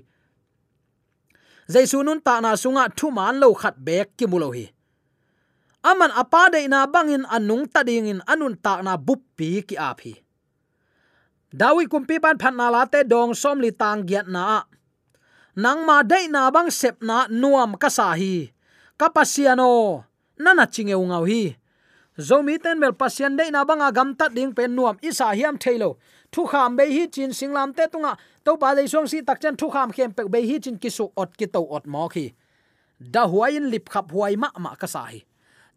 Jaisu 1.72 1.98
nun 2.06 2.20
ta 2.26 2.34
na 2.44 2.50
sunga 2.62 2.84
thu 2.98 3.06
man 3.18 3.34
lo 3.42 3.48
khat 3.60 3.76
bek 3.86 4.08
ki 4.18 4.26
mulo 4.30 4.48
hi. 4.56 4.66
Aman 5.90 6.12
apa 6.22 6.42
de 6.52 6.60
na 6.72 6.80
bangin 6.94 7.24
anung 7.36 7.66
ta 7.72 7.80
ding 7.88 8.06
in 8.12 8.20
anun 8.32 8.54
ta 8.64 8.72
na 8.86 8.92
bup 9.06 9.20
pi 9.36 9.48
ki 9.68 9.76
a 9.88 9.90
phi 9.98 10.12
dawi 11.60 11.88
kumpi 11.88 12.20
ban 12.20 12.36
phan 12.38 12.56
na 12.56 12.68
la 12.74 12.84
te 12.84 13.00
dong 13.12 13.32
som 13.34 13.56
li 13.64 13.70
tang 13.72 14.04
giat 14.08 14.28
na 14.28 14.68
nang 15.58 15.82
ma 15.82 16.06
de 16.06 16.30
na 16.30 16.54
bang 16.54 16.70
sep 16.70 17.02
na 17.02 17.26
nuam 17.26 17.74
ka 17.74 17.90
sa 17.90 18.14
hi. 18.14 18.46
Kapasiano 18.94 20.06
nana 20.38 20.70
chinge 20.70 20.94
ungau 20.94 21.26
hi. 21.26 21.58
Zomi 22.14 22.62
ten 22.62 22.78
mel 22.78 22.94
pasien 22.94 23.34
de 23.34 23.50
na 23.50 23.66
banga 23.66 23.90
gam 23.90 24.14
tat 24.14 24.30
ding 24.30 24.54
pen 24.54 24.70
nuam 24.78 24.94
isa 25.02 25.34
hiam 25.34 25.58
thailo 25.58 25.98
thu 26.30 26.46
kham 26.46 26.78
be 26.78 26.86
hi 26.86 27.10
chin 27.10 27.34
singlam 27.34 27.74
te 27.74 27.90
tunga. 27.90 28.14
To 28.46 28.54
ba 28.54 28.70
le 28.70 28.86
song 28.86 29.10
si 29.10 29.18
tak 29.26 29.42
chen 29.42 29.58
thu 29.58 29.66
kham 29.66 29.90
khem 29.90 30.14
pe 30.14 30.30
be 30.30 30.46
hi 30.46 30.62
chin 30.62 30.78
kisu 30.78 31.10
ot 31.18 31.34
ki 31.34 31.50
to 31.50 31.58
ot 31.58 31.90
mo 31.90 32.06
khi 32.06 32.30
da 33.02 33.26
huain 33.26 33.66
lip 33.66 33.90
khap 33.90 34.14
huai 34.14 34.38
ma 34.38 34.54
ma 34.62 34.78
ka 34.78 34.86
sa 34.86 35.10
hi. 35.10 35.26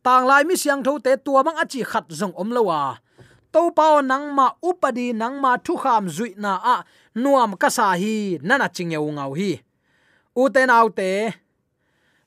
Tang 0.05 0.29
lai 0.29 0.45
mi 0.45 0.53
siang 0.53 0.85
tho 0.85 1.01
te 1.01 1.17
tua 1.25 1.41
bang 1.41 1.57
achi 1.57 1.81
khat 1.81 2.05
zong 2.13 2.37
om 2.37 2.53
lo 2.53 2.69
wa. 2.69 3.01
To 3.49 3.73
pao 3.73 4.05
nang 4.05 4.29
ma 4.37 4.53
upadi 4.61 5.09
nang 5.09 5.41
ma 5.41 5.57
thu 5.57 5.73
kham 5.73 6.05
zui 6.05 6.37
na 6.37 6.61
a 6.61 6.85
nuam 7.17 7.57
ka 7.57 7.69
sa 7.73 7.97
hi 7.97 8.37
nana 8.45 8.69
ching 8.69 8.93
yeu 8.93 9.09
ngau 9.09 9.33
hi 9.33 9.57
uten 10.35 10.69
autte. 10.69 11.33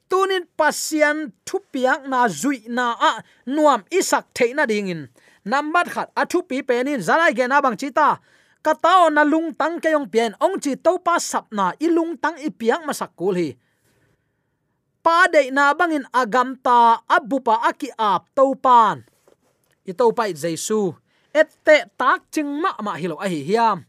Tunin 0.08 0.44
pasian 0.56 1.32
thupiak 1.48 2.04
na 2.06 2.28
zui 2.28 2.68
na 2.68 2.92
a 2.92 3.24
nuam 3.46 3.82
isak 3.90 4.30
theina 4.36 4.66
dingin. 4.66 5.08
In 5.44 5.72
khat 5.92 6.08
athu 6.16 6.42
pi 6.48 6.62
penin 6.62 7.00
zalai 7.00 7.32
ge 7.36 7.48
na 7.48 7.60
bang 7.60 7.76
chita 7.76 8.20
katao 8.64 9.12
na 9.12 9.22
lung 9.24 9.52
tang 9.52 9.76
ke 9.76 9.92
yong 9.92 10.08
pian 10.08 10.32
ong 10.40 10.56
chi 10.56 10.72
to 10.76 10.96
pa 11.04 11.20
sap 11.20 11.52
na 11.52 11.76
i 11.80 11.88
lung 11.88 12.16
tang 12.16 12.36
i 12.40 12.48
piak 12.48 12.80
ma 12.86 12.92
sak 12.92 13.12
kul 13.16 13.36
hi. 13.36 13.52
Pa 15.04 15.28
de 15.28 15.52
na 15.52 15.76
bangin 15.76 16.08
agam 16.16 16.56
ta 16.56 17.04
abupa 17.04 17.60
aki 17.68 17.92
ap 18.00 18.24
to 18.32 18.56
pan. 18.56 19.04
I 19.84 19.92
to 19.92 20.08
pa 20.16 20.32
jesu. 20.32 20.96
Ette 21.28 21.92
tak 22.00 22.32
ching 22.32 22.48
ma 22.48 22.72
ma 22.80 22.96
hilo 22.96 23.20
a 23.20 23.28
hi 23.28 23.44
hiam 23.44 23.84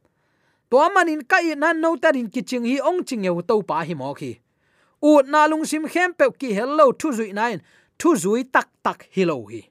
to 0.75 0.89
manin 0.93 1.21
kai 1.23 1.55
nan 1.55 1.79
no 1.81 1.95
ta 1.95 2.11
din 2.11 2.27
ki 2.29 2.41
hi 2.63 2.79
ong 2.79 3.03
ching 3.07 3.25
eu 3.25 3.41
to 3.41 3.61
pa 3.61 3.83
hi 3.87 3.93
mo 3.93 4.13
khi. 4.13 4.39
U 5.01 5.21
na 5.23 5.47
lung 5.47 5.65
sim 5.65 5.87
khem 5.87 6.13
pe 6.13 6.25
ki 6.39 6.53
hello 6.53 6.91
thu 6.91 7.11
zui 7.11 7.31
nine, 7.33 7.59
thu 7.99 8.15
zui 8.15 8.43
tak 8.43 8.67
tak 8.83 9.07
hi 9.15 9.23
lo 9.23 9.45
hi. 9.51 9.61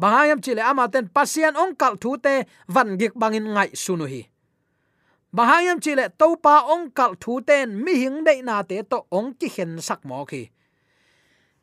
Bangayam 0.00 0.40
chile 0.44 0.62
ama 0.62 0.88
ten 0.88 1.08
pasian 1.08 1.56
ong 1.56 1.74
kal 1.76 1.96
thu 1.96 2.16
te 2.16 2.44
van 2.68 2.98
gik 2.98 3.14
bangin 3.14 3.46
ngai 3.54 3.70
sunu 3.72 4.04
hi. 4.04 4.22
Bahayam 5.32 5.80
chile 5.80 6.08
to 6.18 6.36
pa 6.36 6.54
ong 6.74 6.90
kal 6.90 7.14
thu 7.22 7.40
ten 7.40 7.84
mi 7.84 7.94
hing 8.02 8.24
dei 8.24 8.42
na 8.42 8.62
te 8.62 8.82
to 8.82 8.98
ong 9.10 9.32
ki 9.38 9.48
hen 9.56 9.80
sak 9.80 10.04
mo 10.04 10.24
khi. 10.24 10.42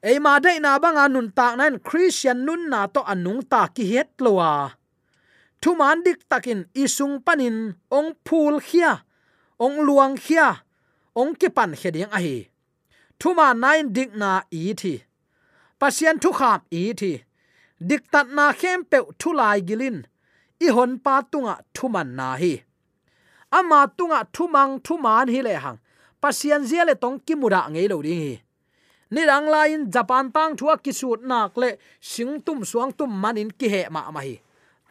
Ei 0.01 0.17
ma 0.19 0.39
dei 0.39 0.57
na 0.59 0.79
banga 0.79 1.05
nun 1.07 1.29
tak 1.37 1.57
nan 1.57 1.79
christian 1.79 2.45
nun 2.45 2.69
na 2.69 2.87
to 2.87 3.01
anung 3.13 3.41
ta 3.51 3.67
ki 3.67 3.83
het 3.93 4.09
lowa 4.17 4.80
thu 5.61 5.75
man 5.75 6.03
dik 6.05 6.19
takin 6.29 6.65
isung 6.73 7.15
panin 7.25 7.57
ong 7.97 8.09
phul 8.25 8.55
khia, 8.67 8.91
ong 9.59 9.77
luang 9.87 10.15
khia, 10.17 10.47
ong 11.15 11.35
ki 11.39 11.49
pan 11.49 11.71
heding 11.81 12.11
a 12.17 12.19
hi 12.25 12.51
thu 13.21 13.33
ma 13.39 13.47
nine 13.53 13.87
dik 13.95 14.11
na 14.21 14.31
i 14.59 14.73
thi. 14.81 14.93
Pasien 15.79 16.15
thu 16.23 16.29
kham 16.39 16.59
i 16.81 16.83
thi. 16.99 17.11
Dik 17.89 18.03
tat 18.11 18.27
na 18.37 18.45
khem 18.59 18.79
pe 18.91 18.97
thu 19.19 19.29
lai 19.39 19.59
gilin. 19.67 19.97
I 20.65 20.67
hon 20.75 20.91
pa 21.05 21.15
tunga 21.31 21.55
thu 21.75 21.85
man 21.95 22.09
na 22.19 22.27
hi. 22.41 22.53
Ama 23.57 23.79
tunga 23.97 24.19
thu 24.35 24.43
mang 24.55 24.73
thu 24.85 24.93
man 25.05 25.27
hi 25.33 25.39
le 25.47 25.53
hang. 25.63 25.77
Pasien 26.21 26.61
zia 26.69 26.83
le 26.89 26.93
tong 27.03 27.17
ki 27.25 27.33
muda 27.41 27.61
ngei 27.73 27.87
lo 27.91 27.97
ding 28.05 28.21
hi. 28.25 28.35
Ni 29.13 29.21
rang 29.29 29.47
lain 29.53 29.81
japan 29.93 30.25
tang 30.35 30.51
thua 30.59 30.75
ki 30.83 30.91
sut 30.99 31.19
nak 31.29 31.57
le 31.61 31.69
sing 32.11 32.33
tum 32.45 32.59
suang 32.69 32.91
tum 32.97 33.11
manin 33.21 33.49
ki 33.59 33.67
he 33.73 33.81
ma 33.95 34.01
ma 34.15 34.21
hi 34.27 34.35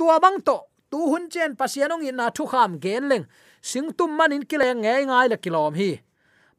tua 0.00 0.16
bang 0.16 0.40
to, 0.40 0.56
tu 0.90 0.98
hun 1.12 1.28
chen 1.28 1.52
pasianong 1.60 2.08
in 2.08 2.16
na 2.16 2.26
thu 2.36 2.44
kham 2.52 2.80
gen 2.80 3.04
leng. 3.10 3.24
Sing 3.60 3.92
tum 3.92 4.10
manin 4.16 4.44
ki 4.48 4.56
le 4.56 4.68
nge 4.82 4.94
ngai 5.08 5.26
la 5.32 5.36
kilom 5.44 5.74
hi. 5.80 5.90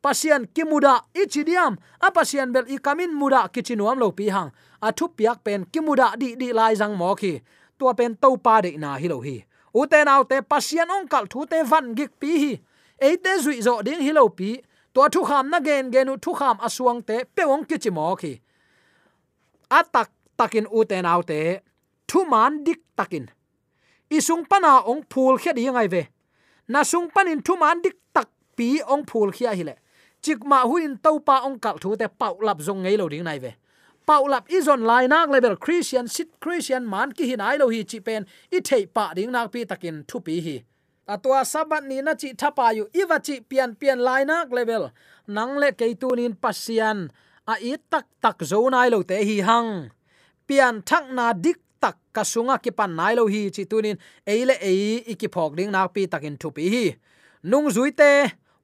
Pasian 0.04 0.46
ki 0.56 0.64
muda 0.70 0.94
ichidiam 1.22 1.74
a 2.06 2.08
pasian 2.18 2.54
bel 2.54 2.66
i 2.70 2.78
kamin 2.86 3.12
muda 3.22 3.42
kichinuam 3.54 3.98
lo 4.04 4.12
pi 4.18 4.26
hang. 4.36 4.50
A 4.88 4.90
thu 4.98 5.06
piak 5.18 5.38
pen 5.46 5.66
ki 5.74 5.80
muda 5.88 6.08
di 6.22 6.30
di 6.42 6.54
lai 6.58 6.74
jang 6.80 6.94
mo 7.02 7.10
khi 7.22 7.34
tua 7.78 7.94
pen 8.00 8.14
to 8.22 8.30
pa 8.46 8.62
de 8.62 8.72
na 8.84 8.92
hi 9.02 9.08
lo 9.14 9.18
hi. 9.26 9.38
U 9.80 9.82
te 9.92 10.00
nau 10.10 10.22
te 10.30 10.38
pasian 10.52 10.94
ong 10.96 11.08
kal 11.14 11.26
thu 11.32 11.40
te 11.52 11.58
van 11.72 11.86
gik 11.98 12.12
pi 12.22 12.32
hi. 12.44 12.54
E 13.08 13.10
te 13.24 13.32
zui 13.44 13.58
zo 13.66 13.74
ding 13.82 14.02
hi 14.06 14.12
lo 14.18 14.28
pi. 14.38 14.50
To 14.94 15.02
thu 15.14 15.22
kham 15.30 15.50
na 15.50 15.60
gen 15.68 15.90
gen 15.94 16.14
u 16.14 16.16
thu 16.24 16.32
kham 16.40 16.58
asuang 16.68 17.02
te 17.02 17.18
pe 17.36 17.44
ong 17.54 17.66
ki 17.70 17.78
chi 17.84 17.92
khi 18.22 18.34
atak 19.80 20.10
takin 20.38 20.66
u 20.78 20.84
te 20.90 21.02
nau 21.02 21.22
te 21.30 21.40
thu 22.12 22.20
man 22.34 22.64
dik 22.68 22.82
takin 22.98 23.26
isung 24.12 24.44
pana 24.44 24.84
ong 24.84 25.02
phul 25.10 25.40
khia 25.40 25.54
di 25.54 25.64
ngai 25.72 25.88
ve. 25.88 26.04
Na 26.68 26.84
sung 26.84 27.08
panin 27.16 27.42
thu 27.42 27.56
man 27.56 27.82
dik 27.82 27.96
tak 28.14 28.28
pi 28.56 28.82
ong 28.84 29.04
phul 29.08 29.32
khia 29.32 29.56
hi 29.56 29.64
le. 29.64 29.76
Chik 30.22 30.44
ma 30.44 30.60
huin 30.70 30.98
to 31.04 31.20
pa 31.28 31.36
ong 31.48 31.60
kal 31.60 31.78
thu 31.82 31.96
te 31.96 32.08
pau 32.20 32.36
lap 32.42 32.60
zong 32.60 32.84
ngei 32.84 32.98
lo 32.98 33.08
ding 33.10 33.24
nai 33.24 33.40
ve. 33.40 33.52
Pau 34.06 34.28
lap 34.28 34.48
izon 34.48 34.84
lai 34.90 35.08
nak 35.08 35.30
level 35.30 35.56
christian, 35.56 36.08
sit 36.08 36.28
christian 36.44 36.84
man 36.86 37.12
ki 37.12 37.26
hin 37.30 37.42
ai 37.42 37.56
lo 37.58 37.70
hi 37.70 37.84
chi 37.84 38.00
pen, 38.00 38.26
i 38.52 38.60
thei 38.60 38.86
pa 38.86 39.14
ding 39.16 39.32
nak 39.32 39.52
pi 39.54 39.64
takin 39.66 40.04
thu 40.08 40.20
pi 40.20 40.42
hi. 40.46 40.58
Atwa 41.08 41.44
sabat 41.46 41.84
ni 41.88 42.02
na 42.02 42.14
chi 42.14 42.34
thapa 42.34 42.74
yu 42.78 42.86
iwa 42.94 43.18
chi 43.26 43.40
pian 43.40 43.76
pian 43.80 44.00
lai 44.08 44.24
nak 44.24 44.52
level. 44.52 44.92
Nang 45.28 45.56
le 45.62 45.72
ke 45.72 45.96
tu 46.02 46.10
nin 46.16 46.36
pasian, 46.36 47.10
a 47.48 47.56
i 47.72 47.74
tak 47.92 48.06
tak 48.22 48.38
zo 48.44 48.70
nai 48.70 48.90
lo 48.90 49.04
te 49.04 49.24
hi 49.24 49.38
hang. 49.48 49.90
Pian 50.48 50.84
thak 50.84 51.06
na 51.12 51.34
dik 51.34 51.60
tak 51.82 51.98
kasunga 52.16 52.56
ki 52.64 52.72
pan 52.78 52.92
nai 53.00 53.14
lo 53.18 53.24
hi 53.34 53.42
chi 53.56 53.64
tunin 53.72 53.98
eile 54.34 54.56
ei 54.70 55.02
ikiphok 55.12 55.52
ding 55.58 55.72
nak 55.74 55.94
pi 55.94 56.02
takin 56.12 56.36
thu 56.42 56.48
pi 56.56 56.64
hi. 56.74 56.86
Nung 57.50 57.68
zui 57.76 57.92
te 58.00 58.12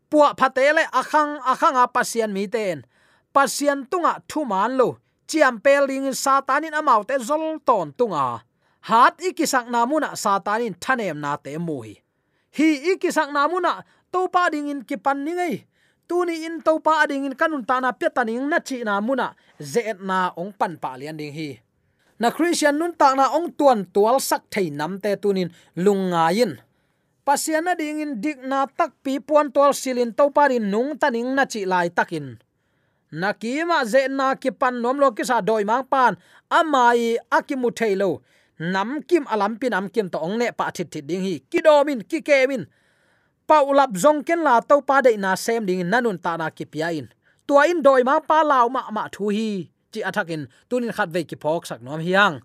puwa 0.10 0.38
phatele 0.40 0.84
akhang, 1.00 1.42
akhanga 1.52 1.84
pasian 1.96 2.32
mi 2.36 2.46
ten. 2.48 2.86
Pasian 3.34 3.80
tunga 3.92 4.14
thu 4.30 4.46
man 4.46 4.78
lo, 4.80 4.90
chiam 5.30 5.56
pel 5.64 5.84
ding 5.90 6.08
satanin 6.14 6.78
amau 6.80 7.02
te 7.10 7.16
zol 7.28 7.58
ton 7.68 7.90
tunga. 7.98 8.46
Hat 8.90 9.20
ikisak 9.20 9.66
namuna 9.74 10.10
satanin 10.24 10.74
thanem 10.84 11.18
na 11.20 11.36
te 11.44 11.58
mu 11.58 11.82
hi. 11.86 11.96
Hi 12.58 12.70
ikisak 12.94 13.30
namuna 13.36 13.84
to 14.14 14.30
pa 14.34 14.50
ding 14.54 14.70
in 14.70 14.82
kipan 14.88 15.26
ni 15.26 15.34
ngai 15.36 15.56
tuni 16.08 16.48
in 16.48 16.64
to 16.64 16.80
pa 16.80 17.04
ding 17.10 17.28
in 17.28 17.36
kanun 17.36 17.66
ta 17.68 17.84
na 17.84 17.92
pe 17.92 18.08
taning 18.16 18.48
na 18.48 18.58
chi 18.64 18.78
na 18.88 19.02
muna 19.04 19.36
ze 19.60 19.82
na 20.00 20.32
ong 20.40 20.54
pan 20.56 20.74
pa 20.80 20.96
lian 20.96 21.18
ding 21.20 21.34
hi 21.34 21.60
na 22.20 22.32
christian 22.36 22.78
nun 22.80 22.94
ta 23.00 23.14
na 23.14 23.30
ong 23.38 23.54
tuan 23.58 23.86
tual 23.94 24.18
sak 24.20 24.44
thei 24.54 24.70
nam 24.70 24.98
te 25.04 25.16
tunin 25.22 25.50
lunga 25.76 26.32
yin. 26.38 26.54
Pasiana 27.26 27.76
ding 27.76 28.00
in 28.00 28.14
dik 28.24 28.40
na 28.48 28.66
tak 28.66 28.92
pi 29.04 29.20
puan 29.20 29.52
tol 29.52 29.72
silin 29.76 30.16
to 30.18 30.32
parin 30.32 30.72
nung 30.72 30.96
taning 31.02 31.36
na 31.36 31.44
chi 31.52 31.62
lai 31.68 31.90
takin 31.92 32.40
nakima 33.12 33.86
ze 33.86 34.08
na 34.08 34.36
ki 34.36 34.52
pan 34.52 34.82
nom 34.82 35.00
lo 35.00 35.12
ki 35.12 35.24
sa 35.24 35.42
doi 35.42 35.64
mang 35.64 35.84
pan 35.84 36.18
amai 36.52 37.16
akimu 37.32 37.72
thailo 37.72 38.22
nam 38.60 39.02
kim 39.08 39.24
alam 39.34 39.56
pin 39.60 39.74
am 39.74 39.88
kim 39.90 40.10
to 40.10 40.18
ong 40.20 40.38
ne 40.40 40.52
pa 40.52 40.72
thit 40.76 40.92
thit 40.92 41.08
ding 41.08 41.24
hi, 41.24 41.40
ki 41.52 41.60
domin 41.62 42.04
ki 42.04 42.20
kemin 42.22 42.68
paulap 43.48 43.92
zong 43.96 44.24
ken 44.28 44.44
la 44.44 44.60
to 44.60 44.82
pa 44.82 45.02
de 45.02 45.16
na 45.18 45.36
sem 45.36 45.66
ding 45.66 45.84
nanun 45.92 46.18
ta 46.20 46.36
na 46.38 46.50
ki 46.50 46.66
piain 46.66 47.08
tua 47.48 47.64
in 47.72 47.82
doi 47.82 48.04
ma 48.04 48.20
pa 48.20 48.44
law 48.44 48.68
ma 48.68 48.82
ma 48.92 49.08
thu 49.08 49.30
hi 49.36 49.72
chi 49.92 50.02
athakin 50.10 50.48
tunin 50.70 50.94
khat 50.98 51.10
ve 51.16 51.24
ki 51.24 51.36
phok 51.44 51.66
sak 51.70 51.82
nom 51.82 52.00
hiang. 52.00 52.36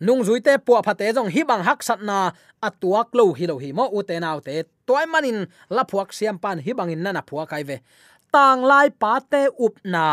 Nung 0.00 0.22
zui 0.26 0.40
te 0.40 0.56
po 0.66 0.80
phate 0.86 1.06
jong 1.16 1.30
hi 1.34 1.42
bang 1.50 1.62
hak 1.68 1.82
sat 1.82 2.00
na 2.08 2.32
atuak 2.62 3.08
lo 3.18 3.32
hi 3.38 3.44
lo 3.50 3.56
hi 3.62 3.72
mo 3.72 3.84
u 3.96 4.02
te 4.02 4.20
naw 4.20 4.38
te. 4.46 4.62
Toy 4.86 5.04
manin, 5.12 5.38
la 5.68 5.82
phuak 5.90 6.12
siam 6.16 6.38
pan 6.38 6.58
hi 6.64 6.72
bang 6.78 6.90
in 6.94 7.02
nana 7.04 7.22
phuak 7.28 7.48
kai 7.52 7.62
ve. 7.68 7.76
Tang 8.32 8.60
lai 8.70 8.88
pa 8.90 9.18
te 9.32 9.42
up 9.64 9.74
na. 9.84 10.06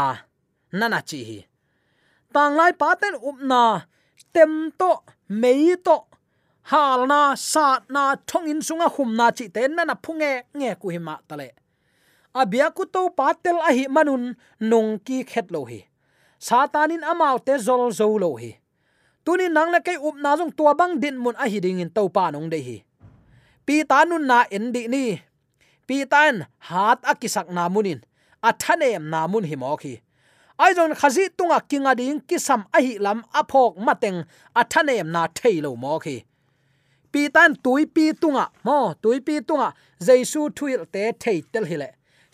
Nana 0.80 1.00
chi 1.10 1.19
hi. 1.30 1.39
Tang 2.34 2.56
lai 2.60 2.71
pa 2.71 2.95
ten 3.02 3.15
up 3.15 3.39
na, 3.41 3.82
tem 4.34 4.71
to, 4.80 4.91
mei 5.30 5.76
to, 5.86 5.97
hal 6.69 7.08
na 7.08 7.36
sa 7.36 7.80
na, 7.89 8.15
thong 8.28 8.47
in 8.52 8.60
sunga 8.60 8.88
hum 8.95 9.15
na 9.15 9.32
chi 9.32 9.47
te 9.47 9.67
nana 9.67 9.95
phunge 10.04 10.32
nge 10.58 10.76
ku 10.82 10.89
hi 10.89 11.00
ma 11.00 11.15
tale 11.30 11.50
abia 12.38 12.69
ku 12.69 12.86
to 12.86 13.10
patel 13.17 13.58
a 13.67 13.73
hi 13.78 13.86
manun 13.89 14.23
nong 14.60 15.00
ki 15.06 15.23
khet 15.23 15.47
lo 15.52 15.65
hi 15.65 15.80
satanin 16.39 17.04
amau 17.04 17.38
te 17.39 17.58
zol 17.58 17.91
zo 17.91 18.17
lo 18.17 18.36
hi. 18.36 18.52
Tuni 19.26 19.50
nang 19.50 19.71
le 19.71 19.80
kai 19.82 19.97
up 19.97 20.15
na 20.15 20.38
jong 20.38 20.52
tua 20.58 20.73
bang 20.76 21.00
din 21.00 21.17
mun 21.17 21.36
a 21.38 21.50
hi 21.50 21.60
ding 21.60 21.80
in 21.80 21.89
to 21.89 22.10
pa 22.10 22.32
nong 22.32 22.50
de 22.50 22.60
hi. 22.67 22.78
Pi 23.65 23.84
ta 23.84 24.04
nun 24.04 24.28
na 24.28 24.45
en 24.52 24.71
di 24.71 24.88
ni. 24.88 25.21
Pi 25.88 26.06
tan 26.06 26.45
hat 26.58 27.00
akisak 27.04 27.50
na 27.50 27.69
munin 27.69 28.02
athanem 28.43 29.10
na 29.10 29.28
mun 29.28 29.43
hi 29.43 29.56
mo 29.56 29.76
khi 29.82 29.93
ai 30.63 30.73
jong 30.78 30.93
khazi 31.00 31.23
tunga 31.38 31.60
kinga 31.69 31.93
ding 32.00 32.19
kisam 32.30 32.62
a 32.78 32.80
hi 32.86 32.93
lam 33.06 33.19
aphok 33.39 33.73
mateng 33.86 34.19
athanem 34.62 35.08
na 35.15 35.28
thailo 35.38 35.71
mo 35.84 36.00
khi 36.00 36.17
pi 37.12 37.21
tan 37.36 37.56
tui 37.63 37.86
pi 37.86 38.06
tunga, 38.21 38.45
mo, 38.63 38.93
tui 39.02 39.19
pi 39.28 39.36
tunga 39.47 39.69
jaisu 40.06 40.41
thuil 40.58 40.82
te 40.93 41.04
thei 41.21 41.39
tel 41.52 41.65
hile 41.71 41.89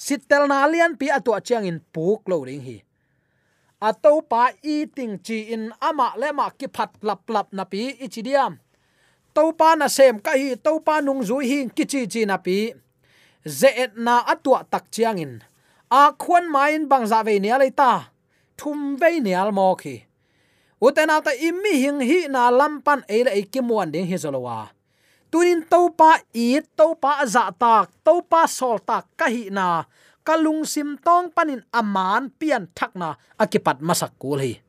sitel 0.06 0.44
na 0.52 0.58
lian 0.72 0.92
pi 1.00 1.08
atwa 1.18 1.38
chiang 1.48 1.66
in 1.72 1.80
puk 1.94 2.22
lo 2.30 2.38
ring 2.48 2.64
hi 2.68 2.78
ato 3.90 4.12
pa 4.32 4.44
i 4.74 4.76
chi 5.26 5.38
in 5.54 5.64
ama 5.90 6.08
le 6.22 6.30
ma 6.38 6.46
ki 6.60 6.68
phat 6.76 6.92
lap 7.08 7.22
lap 7.34 7.48
na 7.58 7.64
pi 7.72 7.82
ichidiam 8.06 8.54
to 9.34 9.50
pa 9.60 9.74
na 9.74 9.88
sem 9.90 10.22
ka 10.22 10.38
hi 10.38 10.54
to 10.66 10.78
pa 10.86 11.02
nung 11.02 11.26
zu 11.26 11.42
hi 11.42 11.60
ki 11.76 11.84
chi 11.92 12.02
chi 12.14 12.22
na 12.30 12.38
pi. 12.46 12.58
Ze 13.60 13.70
et 13.84 13.94
na 14.06 14.24
atwa 14.34 14.64
tak 14.72 14.86
chiang 14.94 15.20
in. 15.20 15.34
A 15.92 16.14
khon 16.24 16.46
mai 16.54 16.72
in 16.78 16.88
bang 16.92 17.06
za 17.12 17.20
ve 17.28 17.42
nia 17.42 17.58
le 17.58 17.68
ta. 17.80 17.92
Thum 18.58 18.96
ve 19.02 19.20
nial 19.20 19.50
mo 19.58 19.76
khi. 19.82 19.96
Uten 20.86 21.10
ata 21.16 21.34
immi 21.48 21.74
hing 21.84 22.00
hi 22.10 22.20
na 22.34 22.42
lampan 22.60 23.02
e 23.16 23.18
la 23.26 23.32
ki 23.52 23.62
muan 23.68 23.92
ding 23.94 24.08
hi 24.12 24.18
zolowa 24.24 24.60
tunin 25.34 25.66
topa 25.66 26.22
i 26.46 26.62
topa 26.78 27.26
za 27.26 27.50
tak 27.62 27.90
topa 28.06 28.46
sol 28.46 28.78
tak 28.90 29.06
ka 29.18 29.26
hi 29.34 29.50
na 29.50 29.84
kalung 30.24 30.64
sim 30.66 30.98
tong 30.98 31.30
panin 31.36 31.62
aman 31.72 32.32
pian 32.40 32.68
thakna 32.76 33.20
akipat 33.38 33.84
masak 33.84 34.16
kul 34.20 34.40
hi. 34.40 34.60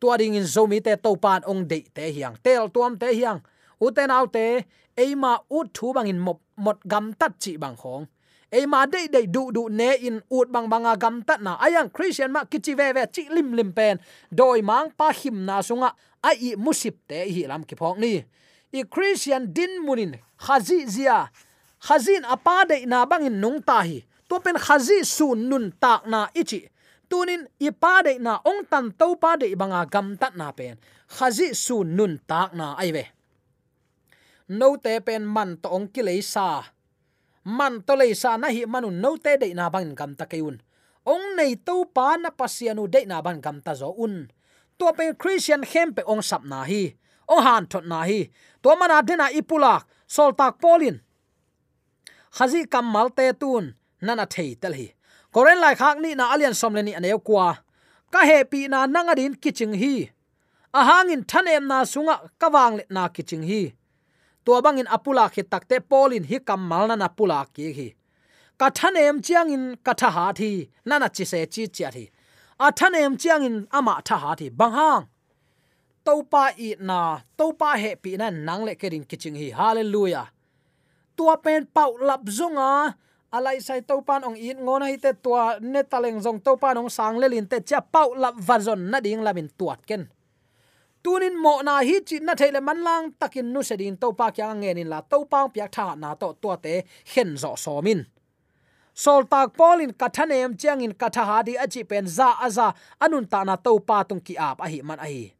Tua 0.00 0.16
ding 0.16 0.34
in 0.34 0.46
zomi 0.48 0.80
te 0.80 0.96
pan 0.96 1.42
ong 1.44 1.68
de 1.68 1.84
te 1.94 2.08
hiang, 2.08 2.34
tel 2.42 2.70
tuam 2.72 2.96
te 2.96 3.12
hiang. 3.12 3.42
Uten 3.80 4.10
autte 4.10 4.64
eima 4.96 5.40
ut 5.50 5.68
thu 5.74 5.92
bangin 5.92 6.18
mop, 6.18 6.40
mot 6.56 6.78
gam 6.84 7.12
tat 7.12 7.32
chi 7.38 7.56
bang 7.56 7.76
khong. 7.76 8.06
Eima 8.52 8.82
ma 8.82 8.86
de 8.86 9.26
du 9.26 9.52
du 9.52 9.68
ne 9.68 9.94
in 10.00 10.20
ut 10.30 10.48
bang 10.50 10.68
banga 10.68 10.96
gam 10.96 11.22
tat 11.22 11.40
na. 11.40 11.56
Ayang 11.60 11.90
christian 11.92 12.32
ma 12.32 12.44
kichi 12.44 12.74
ve 12.74 12.92
ve 12.92 13.06
chi 13.12 13.28
lim 13.30 13.52
lim 13.52 13.72
pen. 13.72 13.98
Doi 14.30 14.62
mang 14.62 14.90
pa 14.98 15.12
him 15.12 15.44
na 15.44 15.60
sunga 15.62 15.92
ai 16.22 16.36
i 16.40 16.56
musip 16.56 16.96
te 17.08 17.28
hi 17.30 17.46
lam 17.46 17.64
ki 17.64 17.76
phok 17.76 17.98
ni. 17.98 18.24
I 18.72 18.82
christian 18.84 19.52
din 19.52 19.84
munin 19.86 20.18
khazi 20.38 20.86
zia 20.86 21.30
khazin 21.80 22.24
apa 22.24 22.64
de 22.68 22.86
na 22.86 23.06
bangin 23.06 23.40
nung 23.40 23.62
ta 23.62 23.82
hi 23.82 24.04
to 24.30 24.38
pen 24.38 24.54
khazi 24.54 25.02
sun 25.02 25.50
nun 25.50 25.74
tak 25.82 26.06
na 26.06 26.30
ichi. 26.40 26.70
Tunin 27.10 27.42
ipa 27.58 28.06
de 28.06 28.22
na 28.22 28.38
ong 28.46 28.62
tan 28.70 28.94
to 28.94 29.18
pa 29.18 29.34
de 29.34 29.50
banga 29.58 29.82
gam 29.90 30.14
tat 30.14 30.38
na 30.38 30.54
pen. 30.54 30.78
Khazi 31.10 31.50
sun 31.64 31.98
nun 31.98 32.22
tak 32.30 32.54
na 32.54 32.78
ai 32.78 32.94
ve 32.94 33.04
no 34.50 34.74
te 34.76 34.98
pen 35.06 35.26
man 35.26 35.58
to 35.62 35.68
ong 35.70 35.88
ki 35.94 36.02
sa. 36.22 36.62
Man 37.44 37.82
to 37.86 37.94
leisa 37.94 38.34
sa 38.34 38.36
na 38.36 38.48
hi 38.54 38.66
manu 38.66 38.90
no 38.90 39.16
te 39.16 39.36
de 39.42 39.54
na 39.54 39.70
bang 39.70 39.94
gam 39.98 40.14
ta 40.14 40.26
keun 40.26 40.58
ong 41.06 41.36
nei 41.36 41.56
to 41.56 41.88
pa 41.88 42.16
na 42.20 42.30
pasianu 42.30 42.84
de 42.86 43.06
na 43.06 43.22
ban 43.24 43.40
gam 43.40 43.60
ta 43.60 43.74
zo 43.74 43.90
un. 43.96 44.28
To 44.78 44.92
pen 44.96 45.16
christian 45.16 45.62
khem 45.64 45.94
pe 45.96 46.02
ong 46.06 46.22
sap 46.22 46.44
na 46.44 46.64
hi. 46.64 46.94
Ong 47.30 47.42
han 47.42 47.64
thot 47.70 47.84
na 47.86 48.04
hi. 48.08 48.30
To 48.62 48.76
mana 48.76 49.02
dena 49.02 49.26
ipulak 49.32 49.86
sol 50.06 50.32
tak 50.36 50.60
polin. 50.60 51.00
Khazi 52.36 52.66
kam 52.68 52.86
mal 52.86 53.10
te 53.10 53.32
tun 53.32 53.74
nana 54.02 54.26
thei 54.26 54.54
tel 54.62 54.74
hi. 54.78 54.86
Koren 55.32 55.60
lai 55.60 55.74
khak 55.80 55.96
ni 56.02 56.14
na 56.14 56.24
alian 56.32 56.54
som 56.54 56.74
le 56.74 56.82
ni 56.82 56.92
aneu 56.98 57.18
kwa 57.28 57.46
ka 58.12 58.20
he 58.28 58.38
pi 58.44 58.68
na 58.68 58.86
nanga 58.86 59.14
din 59.14 59.34
kiching 59.42 59.74
hi. 59.82 59.94
A 60.78 60.80
hangin 60.88 61.22
thanem 61.30 61.66
na 61.66 61.78
sunga 61.92 62.14
kawang 62.40 62.74
le 62.78 62.84
na 62.90 63.08
kiching 63.08 63.44
hi. 63.50 63.62
Bang 64.44 64.62
bangin 64.64 64.86
apula 64.86 65.30
khi 65.34 65.42
takte 65.42 65.76
polin 65.90 66.24
hi 66.24 66.38
kamal 66.38 66.88
na 66.88 67.08
apula 67.08 67.46
ki 67.54 67.72
hi. 67.72 67.88
Ka 68.58 68.70
thanem 68.70 69.22
chiang 69.22 69.50
in 69.50 69.64
ka 69.86 69.92
tha 70.00 70.08
ha 70.10 70.32
thi 70.32 70.68
nana 70.84 71.08
chi 71.08 71.24
se 71.24 71.46
chi 71.46 71.66
chi 71.76 71.90
thi. 71.94 72.04
A 72.58 72.72
thanem 72.72 73.16
chiang 73.20 73.44
in 73.44 73.56
ama 73.70 74.02
tha 74.04 74.16
ha 74.22 74.34
thi, 74.34 74.48
bang 74.48 74.72
hang. 74.72 75.06
Topa 76.04 76.44
i 76.58 76.68
na 76.88 77.20
topa 77.38 77.70
he 77.82 77.94
pi 78.02 78.16
na 78.16 78.30
nang 78.30 78.64
le 78.64 78.74
kerin 78.74 79.04
kiching 79.10 79.36
hi. 79.40 79.48
Hallelujah. 79.58 80.26
Tua 81.16 81.36
pen 81.36 81.66
pau 81.74 81.96
lap 82.08 82.22
zunga 82.24 82.94
alai 83.36 83.58
sai 83.66 83.80
to 83.88 84.02
pan 84.02 84.24
ong 84.28 84.36
in 84.36 84.58
ngona 84.64 84.86
hi 84.90 84.96
te 85.04 85.12
tua 85.24 85.58
ne 85.72 85.82
taleng 85.82 86.18
jong 86.24 86.40
to 86.46 86.56
pan 86.62 86.78
ong 86.80 86.90
sang 86.90 87.16
le 87.22 87.26
lin 87.28 87.46
te 87.46 87.58
cha 87.68 87.80
pau 87.80 88.14
lap 88.22 88.34
vazon 88.48 88.90
na 88.90 88.98
ding 89.00 89.22
lamin 89.26 89.48
tuat 89.58 89.80
ken 89.88 90.02
tunin 91.02 91.36
mo 91.42 91.54
na 91.62 91.80
hi 91.80 91.96
chi 92.08 92.16
na 92.20 92.34
thele 92.40 92.60
man 92.60 92.80
lang 92.86 93.04
takin 93.20 93.46
nu 93.52 93.60
se 93.62 93.74
din 93.80 93.96
to 93.96 94.08
pa 94.18 94.26
kya 94.36 94.48
ngen 94.60 94.80
in 94.82 94.88
la 94.92 95.00
to 95.00 95.18
pa 95.30 95.48
piak 95.54 95.70
tha 95.76 95.86
na 96.02 96.14
to 96.20 96.28
to 96.42 96.50
te 96.64 96.74
hen 97.12 97.30
zo 97.42 97.52
so 97.64 97.80
min. 97.82 98.02
Sol 98.94 99.22
tak 99.24 99.56
polin 99.56 99.92
kathanem 100.00 100.58
chiang 100.60 100.82
in 100.84 100.92
katha 100.92 101.24
ha 101.24 101.38
di 101.46 101.54
achi 101.64 101.82
pen 101.90 102.06
za 102.06 102.28
aza 102.46 102.74
anun 103.00 103.24
ta 103.32 103.40
na 103.48 103.56
to 103.56 103.78
pa 103.88 104.02
tung 104.08 104.20
ki 104.20 104.34
ap 104.36 104.58
a 104.60 104.66
hi 104.72 104.80
man 104.88 105.00
a 105.00 105.08
hi 105.08 105.32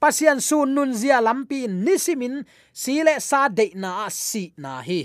pasian 0.00 0.40
sun 0.40 0.74
nun 0.74 0.90
zia 1.00 1.18
lampi 1.20 1.60
nisimin 1.68 2.34
sile 2.72 3.14
sa 3.20 3.48
de 3.48 3.66
na 3.74 4.08
si 4.08 4.44
na 4.56 4.80
hi 4.88 5.00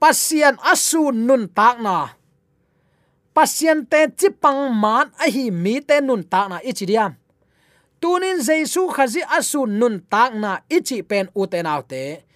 pasian 0.00 0.56
asu 0.72 1.02
nun 1.12 1.48
takna 1.58 1.96
pasian 3.34 3.86
te 3.90 4.00
chipang 4.18 4.72
man 4.82 5.06
a 5.18 5.26
hi 5.34 5.44
mi 5.50 5.74
te 5.88 6.00
nun 6.00 6.22
takna 6.32 6.58
ichidiam 6.70 7.12
tunin 8.00 8.38
jaisu 8.46 8.82
khazi 8.94 9.22
asu 9.38 9.60
nun 9.66 9.94
takna 10.12 10.50
ichi 10.76 10.98
pen 11.02 11.26
utenaute 11.34 12.28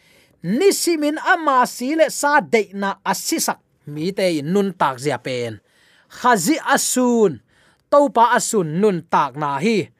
nisimin 0.42 1.18
ama 1.22 1.66
sile 1.66 2.10
sa 2.10 2.40
deina 2.42 2.78
na 2.80 2.90
asisak 3.04 3.58
mi 3.86 4.12
te 4.12 4.42
nun 4.42 4.74
tak 4.74 4.98
zia 4.98 5.18
pen. 5.18 5.60
Khazi 6.08 6.58
asun 6.58 7.40
topa 7.90 8.34
asun 8.36 8.80
nun 8.80 9.02
tak 9.10 9.36
na 9.36 9.58
hi. 9.58 9.90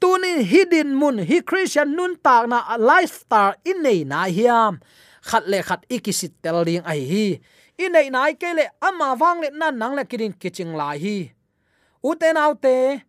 Tunin 0.00 0.42
hidin 0.42 0.98
mun 0.98 1.18
hi 1.22 1.40
christian 1.40 1.94
nun 1.96 2.16
tak 2.18 2.48
na 2.50 2.76
lifestyle 2.76 3.54
in 3.64 3.82
nei 3.82 4.04
na 4.04 4.26
hiam 4.26 4.80
khat 5.28 5.44
le 5.46 5.58
khat 5.62 5.80
ikisit 5.88 6.32
tel 6.42 6.64
ding 6.68 6.84
ai 6.84 7.02
hi. 7.10 7.26
In 7.78 7.92
nei 7.94 8.10
nai 8.10 8.34
ke 8.34 8.50
le 8.58 8.64
ama 8.82 9.14
wang 9.20 9.40
le 9.42 9.48
nan 9.50 9.78
nang 9.78 9.94
le 9.98 10.04
kirin 10.04 10.34
kiching 10.34 10.72
lai 10.80 10.98
hi. 10.98 11.16
Uten 12.02 12.36
autte 12.36 13.02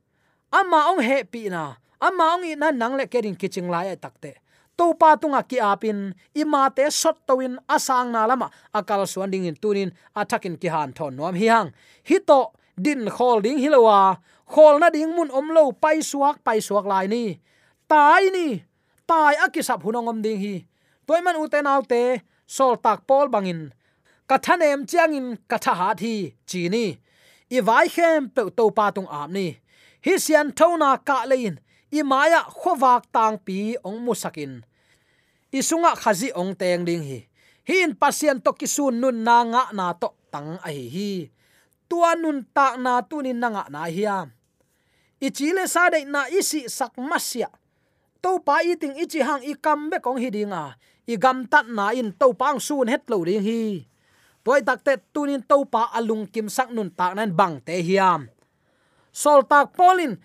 ama 0.51 0.79
ong 0.93 1.01
he 1.01 1.23
pi 1.23 1.49
na 1.49 1.75
ama 2.01 2.37
ong 2.37 2.45
i 2.45 2.53
nan 2.55 2.77
nang 2.77 2.93
le 2.99 3.05
kirin 3.11 3.35
kiching 3.35 3.69
lai 3.73 3.89
ai 3.93 3.97
takte 3.97 4.33
to 4.77 4.93
pa 4.97 5.13
tunga 5.21 5.41
ki 5.45 5.57
apin 5.61 6.13
ima 6.33 6.69
te 6.73 6.89
sot 6.89 7.17
towin 7.27 7.57
asang 7.69 8.09
na 8.09 8.25
lama 8.25 8.49
akal 8.73 9.05
suan 9.05 9.29
ding 9.29 9.45
in 9.45 9.57
tunin 9.57 9.89
athakin 10.17 10.57
ki 10.57 10.67
han 10.73 10.89
thon 10.97 11.13
nom 11.17 11.35
hi 11.37 11.47
hang 11.53 11.69
hi 12.09 12.17
to 12.29 12.41
din 12.73 13.05
khol 13.09 13.41
ding 13.41 13.57
hilowa 13.61 13.93
à. 13.93 14.17
khol 14.49 14.81
na 14.81 14.89
ding 14.89 15.13
mun 15.13 15.29
om 15.29 15.47
lo 15.53 15.71
pai 15.71 16.01
suak 16.01 16.41
pai 16.45 16.59
suak 16.61 16.85
lai 16.85 17.07
ni. 17.07 17.37
Tai 17.87 18.25
ni, 18.33 18.63
tai 19.05 19.35
akisap 19.45 19.83
hunongom 19.83 20.21
ding 20.23 20.39
hi 20.39 20.65
toiman 21.07 21.39
uten 21.43 21.67
autte 21.73 22.01
sol 22.55 22.75
tak 22.83 22.99
pol 23.07 23.27
bangin. 23.33 23.61
Kathanem 24.29 24.79
chiangin 24.89 25.27
katha 25.49 25.73
ha 25.79 25.89
thi 26.01 26.13
chini. 26.49 26.85
I 27.51 27.59
vai 27.67 27.87
khem 27.95 28.29
pe 28.35 28.41
to 28.57 28.65
pa 28.77 28.85
tung 28.95 29.09
am 29.19 29.29
ni. 29.35 29.47
Hi 30.05 30.13
sian 30.25 30.47
thona 30.57 30.89
ka 31.07 31.17
lein. 31.31 31.55
I 31.91 32.01
maya 32.11 32.41
khowak 32.59 33.03
tang 33.15 33.37
pi 33.45 33.57
ong 33.87 33.99
musakin 34.05 34.53
isunga 35.53 35.93
khazi 36.01 36.29
ong 36.41 36.53
teng 36.59 36.83
ding 36.87 37.03
hi. 37.09 37.19
Hin 37.69 37.91
pasien 38.01 38.37
to 38.45 38.51
kisun 38.59 38.95
nun 39.01 39.17
na 39.27 39.37
nga 39.51 39.63
na 39.77 39.85
to 40.01 40.09
tang 40.33 40.57
a 40.67 40.69
hi 40.77 40.85
hi. 40.95 41.11
Tua 41.89 42.11
nun 42.21 42.39
ta 42.55 42.67
na 42.83 42.93
tunin 43.09 43.37
na 43.41 43.47
nga 43.53 43.63
na 43.73 43.85
hiam 43.95 44.27
ichile 45.23 45.63
sa 45.71 45.87
de 45.87 46.03
na 46.03 46.27
isi 46.27 46.67
sak 46.67 46.99
masya 46.99 47.47
to 48.19 48.43
pa 48.43 48.59
iting 48.59 48.99
ichi 48.99 49.23
hang 49.23 49.39
i 49.47 49.55
kam 49.55 49.87
be 49.87 50.03
kong 50.03 50.19
hidinga 50.19 50.75
i 51.07 51.15
gam 51.19 51.47
tat 51.51 51.67
na 51.67 51.91
in 51.91 52.15
to 52.15 52.31
pang 52.33 52.59
sun 52.59 52.87
het 52.87 53.03
lo 53.11 53.23
ding 53.27 53.43
hi. 53.43 53.83
Toy 54.43 54.59
tak 54.63 54.83
te 54.83 54.99
tunin 55.13 55.43
to 55.43 55.63
pa 55.67 55.91
alung 55.95 56.27
kim 56.27 56.47
sak 56.51 56.71
nun 56.71 56.91
tak 56.91 57.15
nan 57.15 57.31
bang 57.35 57.59
te 57.63 57.79
hiam. 57.79 58.27
Sol 59.11 59.43
tak 59.47 59.71
polin, 59.77 60.19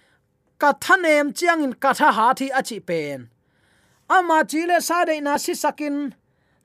ka 0.59 0.75
thanem 0.75 1.31
chiang 1.35 1.63
in 1.63 1.75
ka 1.75 1.95
tha 1.95 2.11
ha 2.11 2.35
thi 2.35 2.51
achi 2.51 2.79
pen. 2.83 3.31
Ama 4.11 4.43
chile 4.51 4.79
sa 4.81 5.05
de 5.05 5.21
na 5.21 5.39
si 5.39 5.55
sakin 5.55 6.15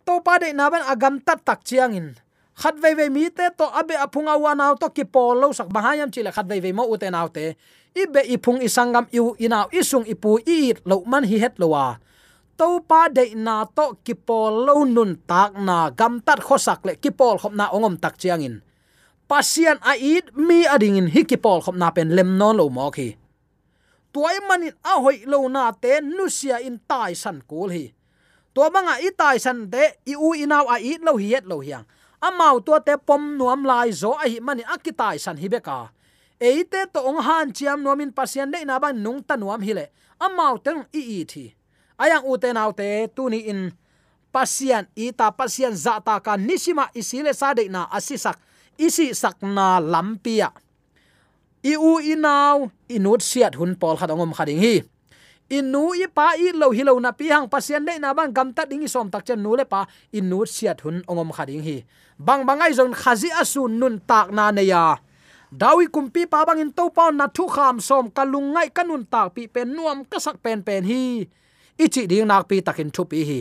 to 0.05 0.13
pa 0.25 0.41
de 0.41 0.49
na 0.53 0.69
ban 0.69 0.85
agam 0.89 1.21
tat 1.21 1.45
tak 1.45 1.61
chiang 1.67 1.93
in. 1.93 2.07
Khat 2.53 2.77
ve 2.77 2.93
ve 2.93 3.09
mi 3.09 3.29
te 3.29 3.49
to 3.57 3.65
abe 3.65 3.97
aphunga 3.97 4.37
wa 4.37 4.53
naw 4.53 4.73
to 4.81 4.89
ki 4.89 5.05
pol 5.09 5.37
lo 5.41 5.49
sak 5.53 5.69
bahayam 5.73 6.09
chile 6.13 6.29
khat 6.29 6.45
ve 6.49 6.61
ve 6.61 6.71
mo 6.73 6.85
u 6.85 6.97
te 6.97 7.09
naw 7.09 7.27
te. 7.29 7.57
Ibe 7.93 8.25
ipung 8.33 8.61
isangam 8.65 9.05
iu 9.13 9.37
inaw 9.37 9.69
isung 9.69 10.05
ipu 10.09 10.41
i 10.45 10.73
lo 10.89 11.05
man 11.05 11.21
hi 11.25 11.37
het 11.37 11.57
lowa 11.61 12.01
to 12.57 12.79
pa 12.89 13.09
de 13.09 13.35
na 13.35 13.65
to 13.65 13.97
kipol 14.05 14.65
lo 14.65 14.85
nun 14.85 15.17
tak 15.29 15.57
na 15.57 15.89
gam 15.89 16.21
tat 16.21 16.39
khosak 16.39 16.85
le 16.87 16.93
kipol 16.95 17.37
khop 17.41 17.53
na 17.53 17.69
ongom 17.75 17.95
tak 17.97 18.15
chiang 18.21 18.41
in 18.41 18.55
pasian 19.29 19.81
a 19.81 19.97
it, 19.97 20.29
mi 20.37 20.67
ading 20.67 20.97
in 21.01 21.07
hi 21.13 21.23
ki 21.23 21.37
khop 21.41 21.75
na 21.75 21.89
pen 21.89 22.13
lem 22.15 22.37
non 22.37 22.57
lo 22.57 22.69
mo 22.69 22.91
khi. 22.91 23.17
Tuai 24.13 24.37
manin 24.45 24.75
a 24.85 25.01
hoi 25.01 25.25
lo 25.25 25.47
na 25.49 25.71
te 25.73 26.01
nu 26.01 26.29
sia 26.29 26.61
in 26.61 26.77
tai 26.89 27.13
san 27.17 27.41
kul 27.49 27.69
hi. 27.73 27.85
To 28.53 28.69
manga 28.69 29.01
i 29.01 29.09
tai 29.09 29.37
san 29.41 29.65
te, 29.73 29.97
i 30.05 30.13
u 30.13 30.37
inaw 30.37 30.69
a 30.69 30.77
it 30.77 31.01
lo 31.01 31.17
hi 31.17 31.33
lo 31.49 31.57
hiang 31.65 31.85
amau 32.23 32.63
to 32.63 32.79
te 32.79 32.95
pom 32.95 33.35
nuam 33.37 33.67
lai 33.67 33.91
zo 33.91 34.15
a 34.15 34.25
hi 34.31 34.39
mani 34.39 34.63
akitai 34.63 35.19
san 35.19 35.37
hi 35.37 35.47
beka. 35.51 35.91
Eite 36.39 36.87
to 36.93 36.99
ong 37.09 37.19
han 37.27 37.51
chiam 37.51 37.83
nuamin 37.83 38.11
pasian 38.15 38.51
de 38.51 38.63
na 38.65 38.79
ban 38.79 38.95
nung 39.03 39.19
tanuam 39.27 39.59
nuam 39.59 39.61
hi 39.67 39.73
le. 39.73 39.85
Amau 40.19 40.55
teng 40.65 40.87
i 40.93 41.01
i 41.19 41.25
thi 41.31 41.45
ayang 41.97 42.25
ute 42.25 42.49
nau 42.53 42.71
te 42.71 43.07
in 43.45 43.71
pasian, 44.33 44.89
ita 44.97 45.29
pasian 45.29 45.77
za 45.77 46.01
ta 46.01 46.17
ka 46.17 46.37
nisima 46.37 46.89
isile 46.97 47.33
sa 47.33 47.53
na 47.69 47.85
asisak 47.93 48.41
isi 48.77 49.13
sak 49.13 49.41
na 49.45 49.77
lampia. 49.77 50.49
I 51.63 51.77
u 51.79 52.01
inaw 52.01 52.67
inut 52.91 53.23
siat 53.23 53.55
hun 53.55 53.77
pol 53.79 53.95
khadangom 53.95 54.35
khading 54.35 54.59
hi. 54.59 54.83
Inu 55.53 55.93
i 55.95 56.09
pa 56.11 56.33
i 56.35 56.51
lo 56.51 56.73
hi 56.73 56.83
lo 56.83 56.97
na 56.99 57.13
pi 57.13 57.29
hang 57.31 57.47
pasien 57.47 57.85
de 57.85 57.95
na 58.01 58.11
bang 58.11 58.33
gam 58.33 58.51
ta 58.51 58.65
ding 58.65 58.83
som 58.89 59.07
tak 59.07 59.23
chen 59.23 59.39
nu 59.39 59.55
le 59.55 59.63
pa 59.63 59.87
inu 60.11 60.43
siat 60.43 60.83
hun 60.83 60.99
ongom 61.07 61.31
khading 61.31 61.63
hi. 61.63 61.85
Bang 62.19 62.43
bangai 62.43 62.73
zon 62.75 62.91
khazi 62.91 63.31
asun 63.31 63.79
nun 63.79 64.01
tak 64.03 64.33
na 64.35 64.51
ne 64.51 64.65
ya. 64.67 64.99
Dawi 65.53 65.87
kumpi 65.87 66.25
pa 66.25 66.43
bang 66.43 66.59
in 66.59 66.71
to 66.73 66.89
pa 66.89 67.13
na 67.13 67.29
thu 67.29 67.47
kham 67.47 67.79
som 67.79 68.11
kalungai 68.11 68.73
kanun 68.73 69.05
tak 69.07 69.37
pi 69.37 69.47
pen 69.47 69.71
nuam 69.71 70.03
kasak 70.03 70.41
pen 70.43 70.65
pen 70.65 70.83
hi 70.83 71.29
ichi 71.77 72.07
ding 72.07 72.27
nak 72.27 72.47
pi 72.49 72.61
takin 72.61 72.91
thu 72.91 73.03
pi 73.05 73.23
hi. 73.29 73.39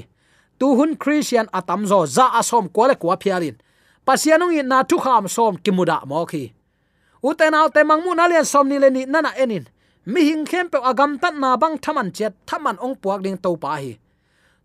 Tu 0.59 0.67
hun 0.79 0.97
christian 0.97 1.47
atam 1.53 1.87
zo 1.87 2.07
za 2.07 2.27
asom 2.41 2.69
ko 2.73 2.87
le 2.87 2.95
kwa 2.95 3.17
phialin. 3.17 3.57
Pasianung 4.07 4.55
in 4.59 4.69
na 4.69 4.83
thu 4.83 4.99
kham 4.99 5.29
som 5.29 5.57
kimuda 5.65 6.07
mo 6.07 6.25
khi 6.27 6.53
uten 7.23 7.55
au 7.55 7.69
te 7.71 7.81
mangmu 7.87 8.15
na 8.15 8.27
lian 8.27 8.45
som 8.45 8.69
ni 8.69 8.79
le 8.79 8.91
ni 8.91 9.03
nana 9.07 9.31
enin. 9.43 9.65
Mi 10.07 10.21
hing 10.29 10.45
khem 10.51 10.67
pe 10.73 10.79
agam 10.91 11.19
tat 11.23 11.35
na 11.39 11.57
bang 11.57 11.79
thaman 11.79 12.11
chet 12.17 12.35
thaman 12.49 12.77
ong 12.85 12.97
puak 13.03 13.23
ding 13.23 13.39
to 13.39 13.55
pa 13.63 13.79
hi. 13.79 13.95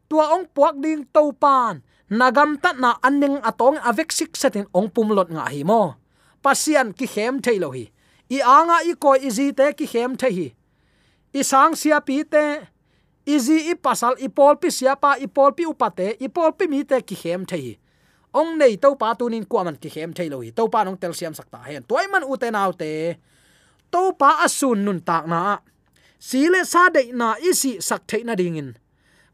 Tua 0.09 0.25
ong 0.35 0.45
puak 0.55 0.75
ding 0.83 1.05
to 1.13 1.23
pan 1.43 1.85
nagam 2.09 2.57
tat 2.63 2.81
na 2.81 2.97
anning 3.07 3.37
atong 3.49 3.77
avek 3.89 4.09
sik 4.17 4.33
setin 4.33 4.65
ong 4.73 4.89
pum 4.89 5.09
lot 5.13 5.29
nga 5.29 5.45
hi 5.53 5.61
mo. 5.61 5.81
Pasian 6.41 6.97
ki 6.97 7.05
khem 7.13 7.37
thailo 7.45 7.69
hi 7.77 7.85
i 8.29 8.39
anga 8.41 8.77
i 8.83 8.93
ko 9.03 9.13
izi 9.15 9.53
te 9.53 9.71
ki 9.77 9.85
khem 9.85 10.17
the 10.17 10.29
hi. 10.37 10.47
I 11.37 11.41
sang 11.43 11.75
sia 11.75 12.01
pi 12.01 12.23
te 12.23 12.45
izi 13.27 13.57
i 13.71 13.75
pasal 13.75 14.15
i 14.23 14.31
pol 14.31 14.55
pi 14.55 14.71
siapa, 14.71 15.17
i 15.19 15.27
pol 15.27 15.51
pi 15.51 15.67
upate, 15.67 16.15
i 16.23 16.31
pol 16.31 16.55
pi 16.55 16.71
mi 16.71 16.85
te 16.87 17.01
ki 17.03 17.15
hem 17.23 17.43
the 17.45 17.59
hi 17.59 17.75
ong 18.37 18.57
nei 18.59 18.77
to 18.77 18.93
pa 19.01 19.15
tunin 19.17 19.45
kwa 19.49 19.63
man 19.65 19.77
ki 19.81 19.89
khem 19.89 20.11
thailo 20.17 20.41
hi 20.43 20.51
to 20.57 20.67
pa 20.73 20.83
nong 20.85 20.99
tel 21.01 21.13
siam 21.17 21.33
sakta. 21.33 21.59
Hen 21.65 21.83
toy 21.89 22.05
man 22.11 22.23
u 22.27 22.37
te 22.41 22.51
nau 22.53 22.71
te 22.81 23.17
to 23.93 24.01
pa 24.19 24.29
asun 24.45 24.85
nun 24.85 24.99
tak 25.01 25.25
na. 25.31 25.59
Sile 26.19 26.61
sa 26.65 26.89
de 26.89 27.01
na 27.19 27.35
isi 27.49 27.81
sak 27.81 28.01
the 28.09 28.23
na 28.23 28.33
dingin. 28.35 28.69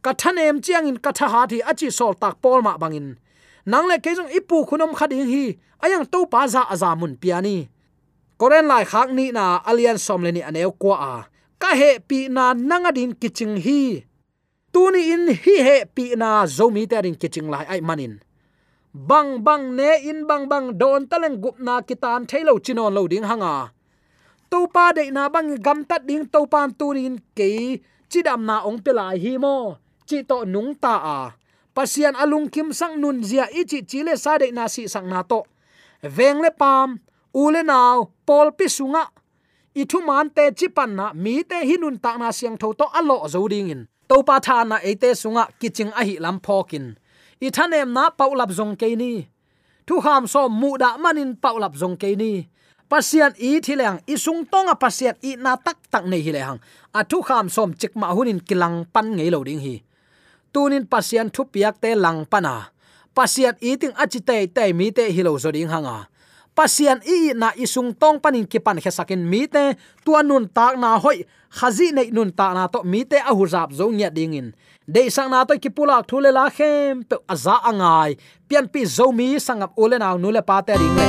Ka 0.03 0.11
thanem 0.13 0.61
chiang 0.63 0.87
in 0.87 0.97
ka 1.03 1.11
tha 1.17 1.27
ha 1.33 1.41
thi 1.51 1.59
achi 1.69 1.89
sol 1.91 2.13
tak 2.13 2.41
pol 2.43 2.61
ma 2.61 2.77
bangin. 2.77 3.17
Nang 3.65 3.87
le 3.87 3.97
ke 4.03 4.11
jong 4.17 4.31
ipu 4.37 4.67
khunom 4.67 4.91
khading 4.99 5.27
hi, 5.31 5.45
ayang 5.83 6.05
to 6.11 6.19
pa 6.27 6.47
za 6.47 6.61
azamun 6.73 7.15
piani. 7.21 7.57
Koren 8.39 8.67
lai 8.67 8.83
khak 8.91 9.09
ni 9.17 9.31
na 9.31 9.63
alian 9.69 9.97
som 9.97 10.23
le 10.23 10.31
ni 10.31 10.41
aneu 10.49 10.71
kwa 10.81 10.95
a 10.99 11.13
ka 11.61 11.75
he 11.79 11.99
pi 11.99 12.27
na 12.29 12.53
nanga 12.53 12.91
din 12.91 13.13
kiching 13.13 13.57
hi. 13.65 14.05
Tuni 14.73 15.01
in 15.13 15.25
hi 15.33 15.55
he 15.67 15.77
pi 15.85 16.15
na 16.17 16.45
zomi 16.45 16.83
ta 16.89 17.01
din 17.01 17.15
kiching 17.15 17.49
lai 17.53 17.65
ai 17.69 17.81
manin. 17.81 18.19
Bang 18.93 19.41
bang 19.41 19.73
ne 19.77 19.89
in 20.09 20.29
bang 20.29 20.45
bang 20.51 20.77
don 20.77 21.09
taleng 21.09 21.41
gup 21.41 21.57
na 21.57 21.81
kitan 21.81 22.29
thailo 22.29 22.61
chinon 22.61 22.93
lo 22.93 23.07
ding 23.07 23.25
hanga. 23.25 23.73
To 24.51 24.69
pa 24.69 24.93
de 24.93 25.09
na 25.09 25.29
bang 25.33 25.57
gam 25.57 25.81
tat 25.89 26.05
ding 26.05 26.29
to 26.29 26.45
pan 26.45 26.69
tunin 26.77 27.17
ke 27.33 27.81
chidam 28.09 28.45
na 28.45 28.61
ong 28.69 28.79
pelai 28.85 29.17
hi 29.17 29.33
mo. 29.41 29.81
Chi 30.05 30.21
to 30.29 30.45
nung 30.45 30.77
ta 30.77 30.95
a. 31.17 31.19
Pasian 31.73 32.13
alung 32.13 32.53
kim 32.53 32.69
sang 32.69 33.01
nun 33.01 33.25
zia 33.25 33.49
ichi 33.49 33.81
chile 33.81 34.13
sa 34.13 34.37
de 34.37 34.53
na 34.53 34.69
si 34.69 34.85
sang 34.85 35.09
na 35.09 35.25
to. 35.25 35.41
Veng 36.05 36.37
le 36.43 36.51
pam 36.53 37.01
ule 37.33 37.61
naw 37.65 38.05
pol 38.27 38.53
pi 38.53 38.69
sunga 38.69 39.09
i 39.81 39.83
thu 39.89 39.97
man 40.07 40.27
te 40.35 40.43
chi 40.57 40.67
pan 40.77 40.91
na 40.99 41.05
mi 41.23 41.33
te 41.49 41.57
hinun 41.69 41.95
ta 42.03 42.11
na 42.21 42.27
siang 42.37 42.57
tho 42.61 42.67
to 42.79 42.85
alo 42.99 43.17
zo 43.33 43.41
ding 43.53 43.69
in 43.73 43.81
to 44.09 44.15
pa 44.27 44.35
tha 44.45 44.57
na 44.69 44.77
e 44.89 44.91
te 45.01 45.09
sunga 45.21 45.43
kiching 45.59 45.91
a 45.99 46.01
hi 46.07 46.15
lam 46.25 46.37
phokin 46.45 46.85
i 47.45 47.47
thanem 47.55 47.89
na 47.95 48.03
paulap 48.19 48.51
zong 48.57 48.73
ke 48.81 48.87
ni 49.01 49.13
thu 49.87 49.95
ham 50.05 50.23
so 50.33 50.41
mu 50.59 50.69
da 50.81 50.89
manin 51.03 51.31
paulap 51.43 51.73
zong 51.81 51.97
ke 52.01 52.09
ni 52.21 52.31
pasian 52.91 53.31
i 53.47 53.49
thileng 53.65 53.97
i 54.13 54.15
sung 54.23 54.41
tonga 54.51 54.75
pasian 54.83 55.15
i 55.29 55.31
na 55.43 55.51
tak 55.65 55.77
tak 55.91 56.03
nei 56.11 56.21
hi 56.25 56.31
le 56.35 56.41
hang 56.47 56.59
a 56.93 57.01
thu 57.09 57.21
kham 57.27 57.49
som 57.49 57.73
chik 57.73 57.93
ma 57.95 58.07
hunin 58.15 58.39
kilang 58.47 58.85
pan 58.93 59.07
ngei 59.17 59.29
lo 59.33 59.43
ding 59.43 59.61
hi. 59.65 59.75
Tunin 60.53 60.85
pasian 60.85 61.27
thu 61.33 61.43
piak 61.53 61.81
te 61.81 61.95
lang 61.95 62.25
pana. 62.31 62.69
Pasian 63.17 63.55
i 63.61 63.71
ting 63.81 63.95
achi 64.03 64.19
te 64.19 64.45
te 64.55 64.73
mi 64.73 64.91
te 64.97 65.09
hi 65.15 65.21
lo 65.25 65.33
zo 65.43 65.49
ding 65.51 65.69
hanga 65.73 65.97
pasian 66.55 67.01
i 67.05 67.33
na 67.33 67.51
isung 67.57 67.93
tong 67.93 68.21
panin 68.21 68.45
ki 68.45 68.61
pan 68.61 68.77
khesakin 68.77 69.21
mi 69.25 69.49
te 69.49 69.73
tua 70.05 70.21
nun 70.23 70.47
tak 70.49 70.77
na 70.77 70.97
hoi, 71.01 71.25
khazi 71.49 71.91
nei 71.91 72.09
nun 72.13 72.31
ta 72.31 72.53
na 72.53 72.69
to 72.69 72.85
mi 72.85 73.03
te 73.05 73.17
a 73.17 73.33
huzap 73.33 73.73
zo 73.73 73.89
nya 73.89 74.09
dingin. 74.09 74.53
De 74.85 75.09
sang 75.09 75.29
na 75.29 75.45
to 75.45 75.57
ki 75.57 75.69
pula 75.69 76.01
thule 76.05 76.31
la 76.31 76.49
khem, 76.49 77.03
pe 77.03 77.15
aza 77.27 77.59
angai. 77.65 78.17
Pian 78.47 78.67
pi 78.69 78.85
zo 78.85 79.11
mi 79.11 79.39
sangap 79.39 79.73
ule 79.77 79.97
na 79.99 80.15
nu 80.17 80.29
le 80.31 80.41
pa 80.41 80.61
te 80.61 80.73
ring 80.77 80.95
le. 80.97 81.07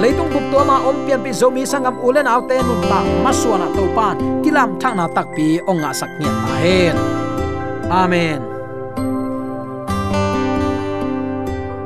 Leitung 0.00 0.28
buk 0.28 0.44
to 0.52 0.60
ma 0.64 0.76
om, 0.88 1.06
pian 1.06 1.24
pi 1.24 1.32
zo 1.32 1.50
mi 1.50 1.62
sangam 1.64 1.96
ule 2.04 2.20
na 2.22 2.40
te 2.48 2.56
nun 2.60 2.80
ta 2.90 2.98
maswana 3.24 3.68
to 3.76 3.84
pan. 3.96 4.16
Kilam 4.44 4.80
thang 4.80 4.96
na 4.96 5.06
tak 5.08 5.28
pi 5.36 5.60
onga 5.70 5.90
sak 5.94 6.10
nya 6.20 6.30
ta 6.44 6.54
hen. 6.64 6.96
Amen. 7.90 8.55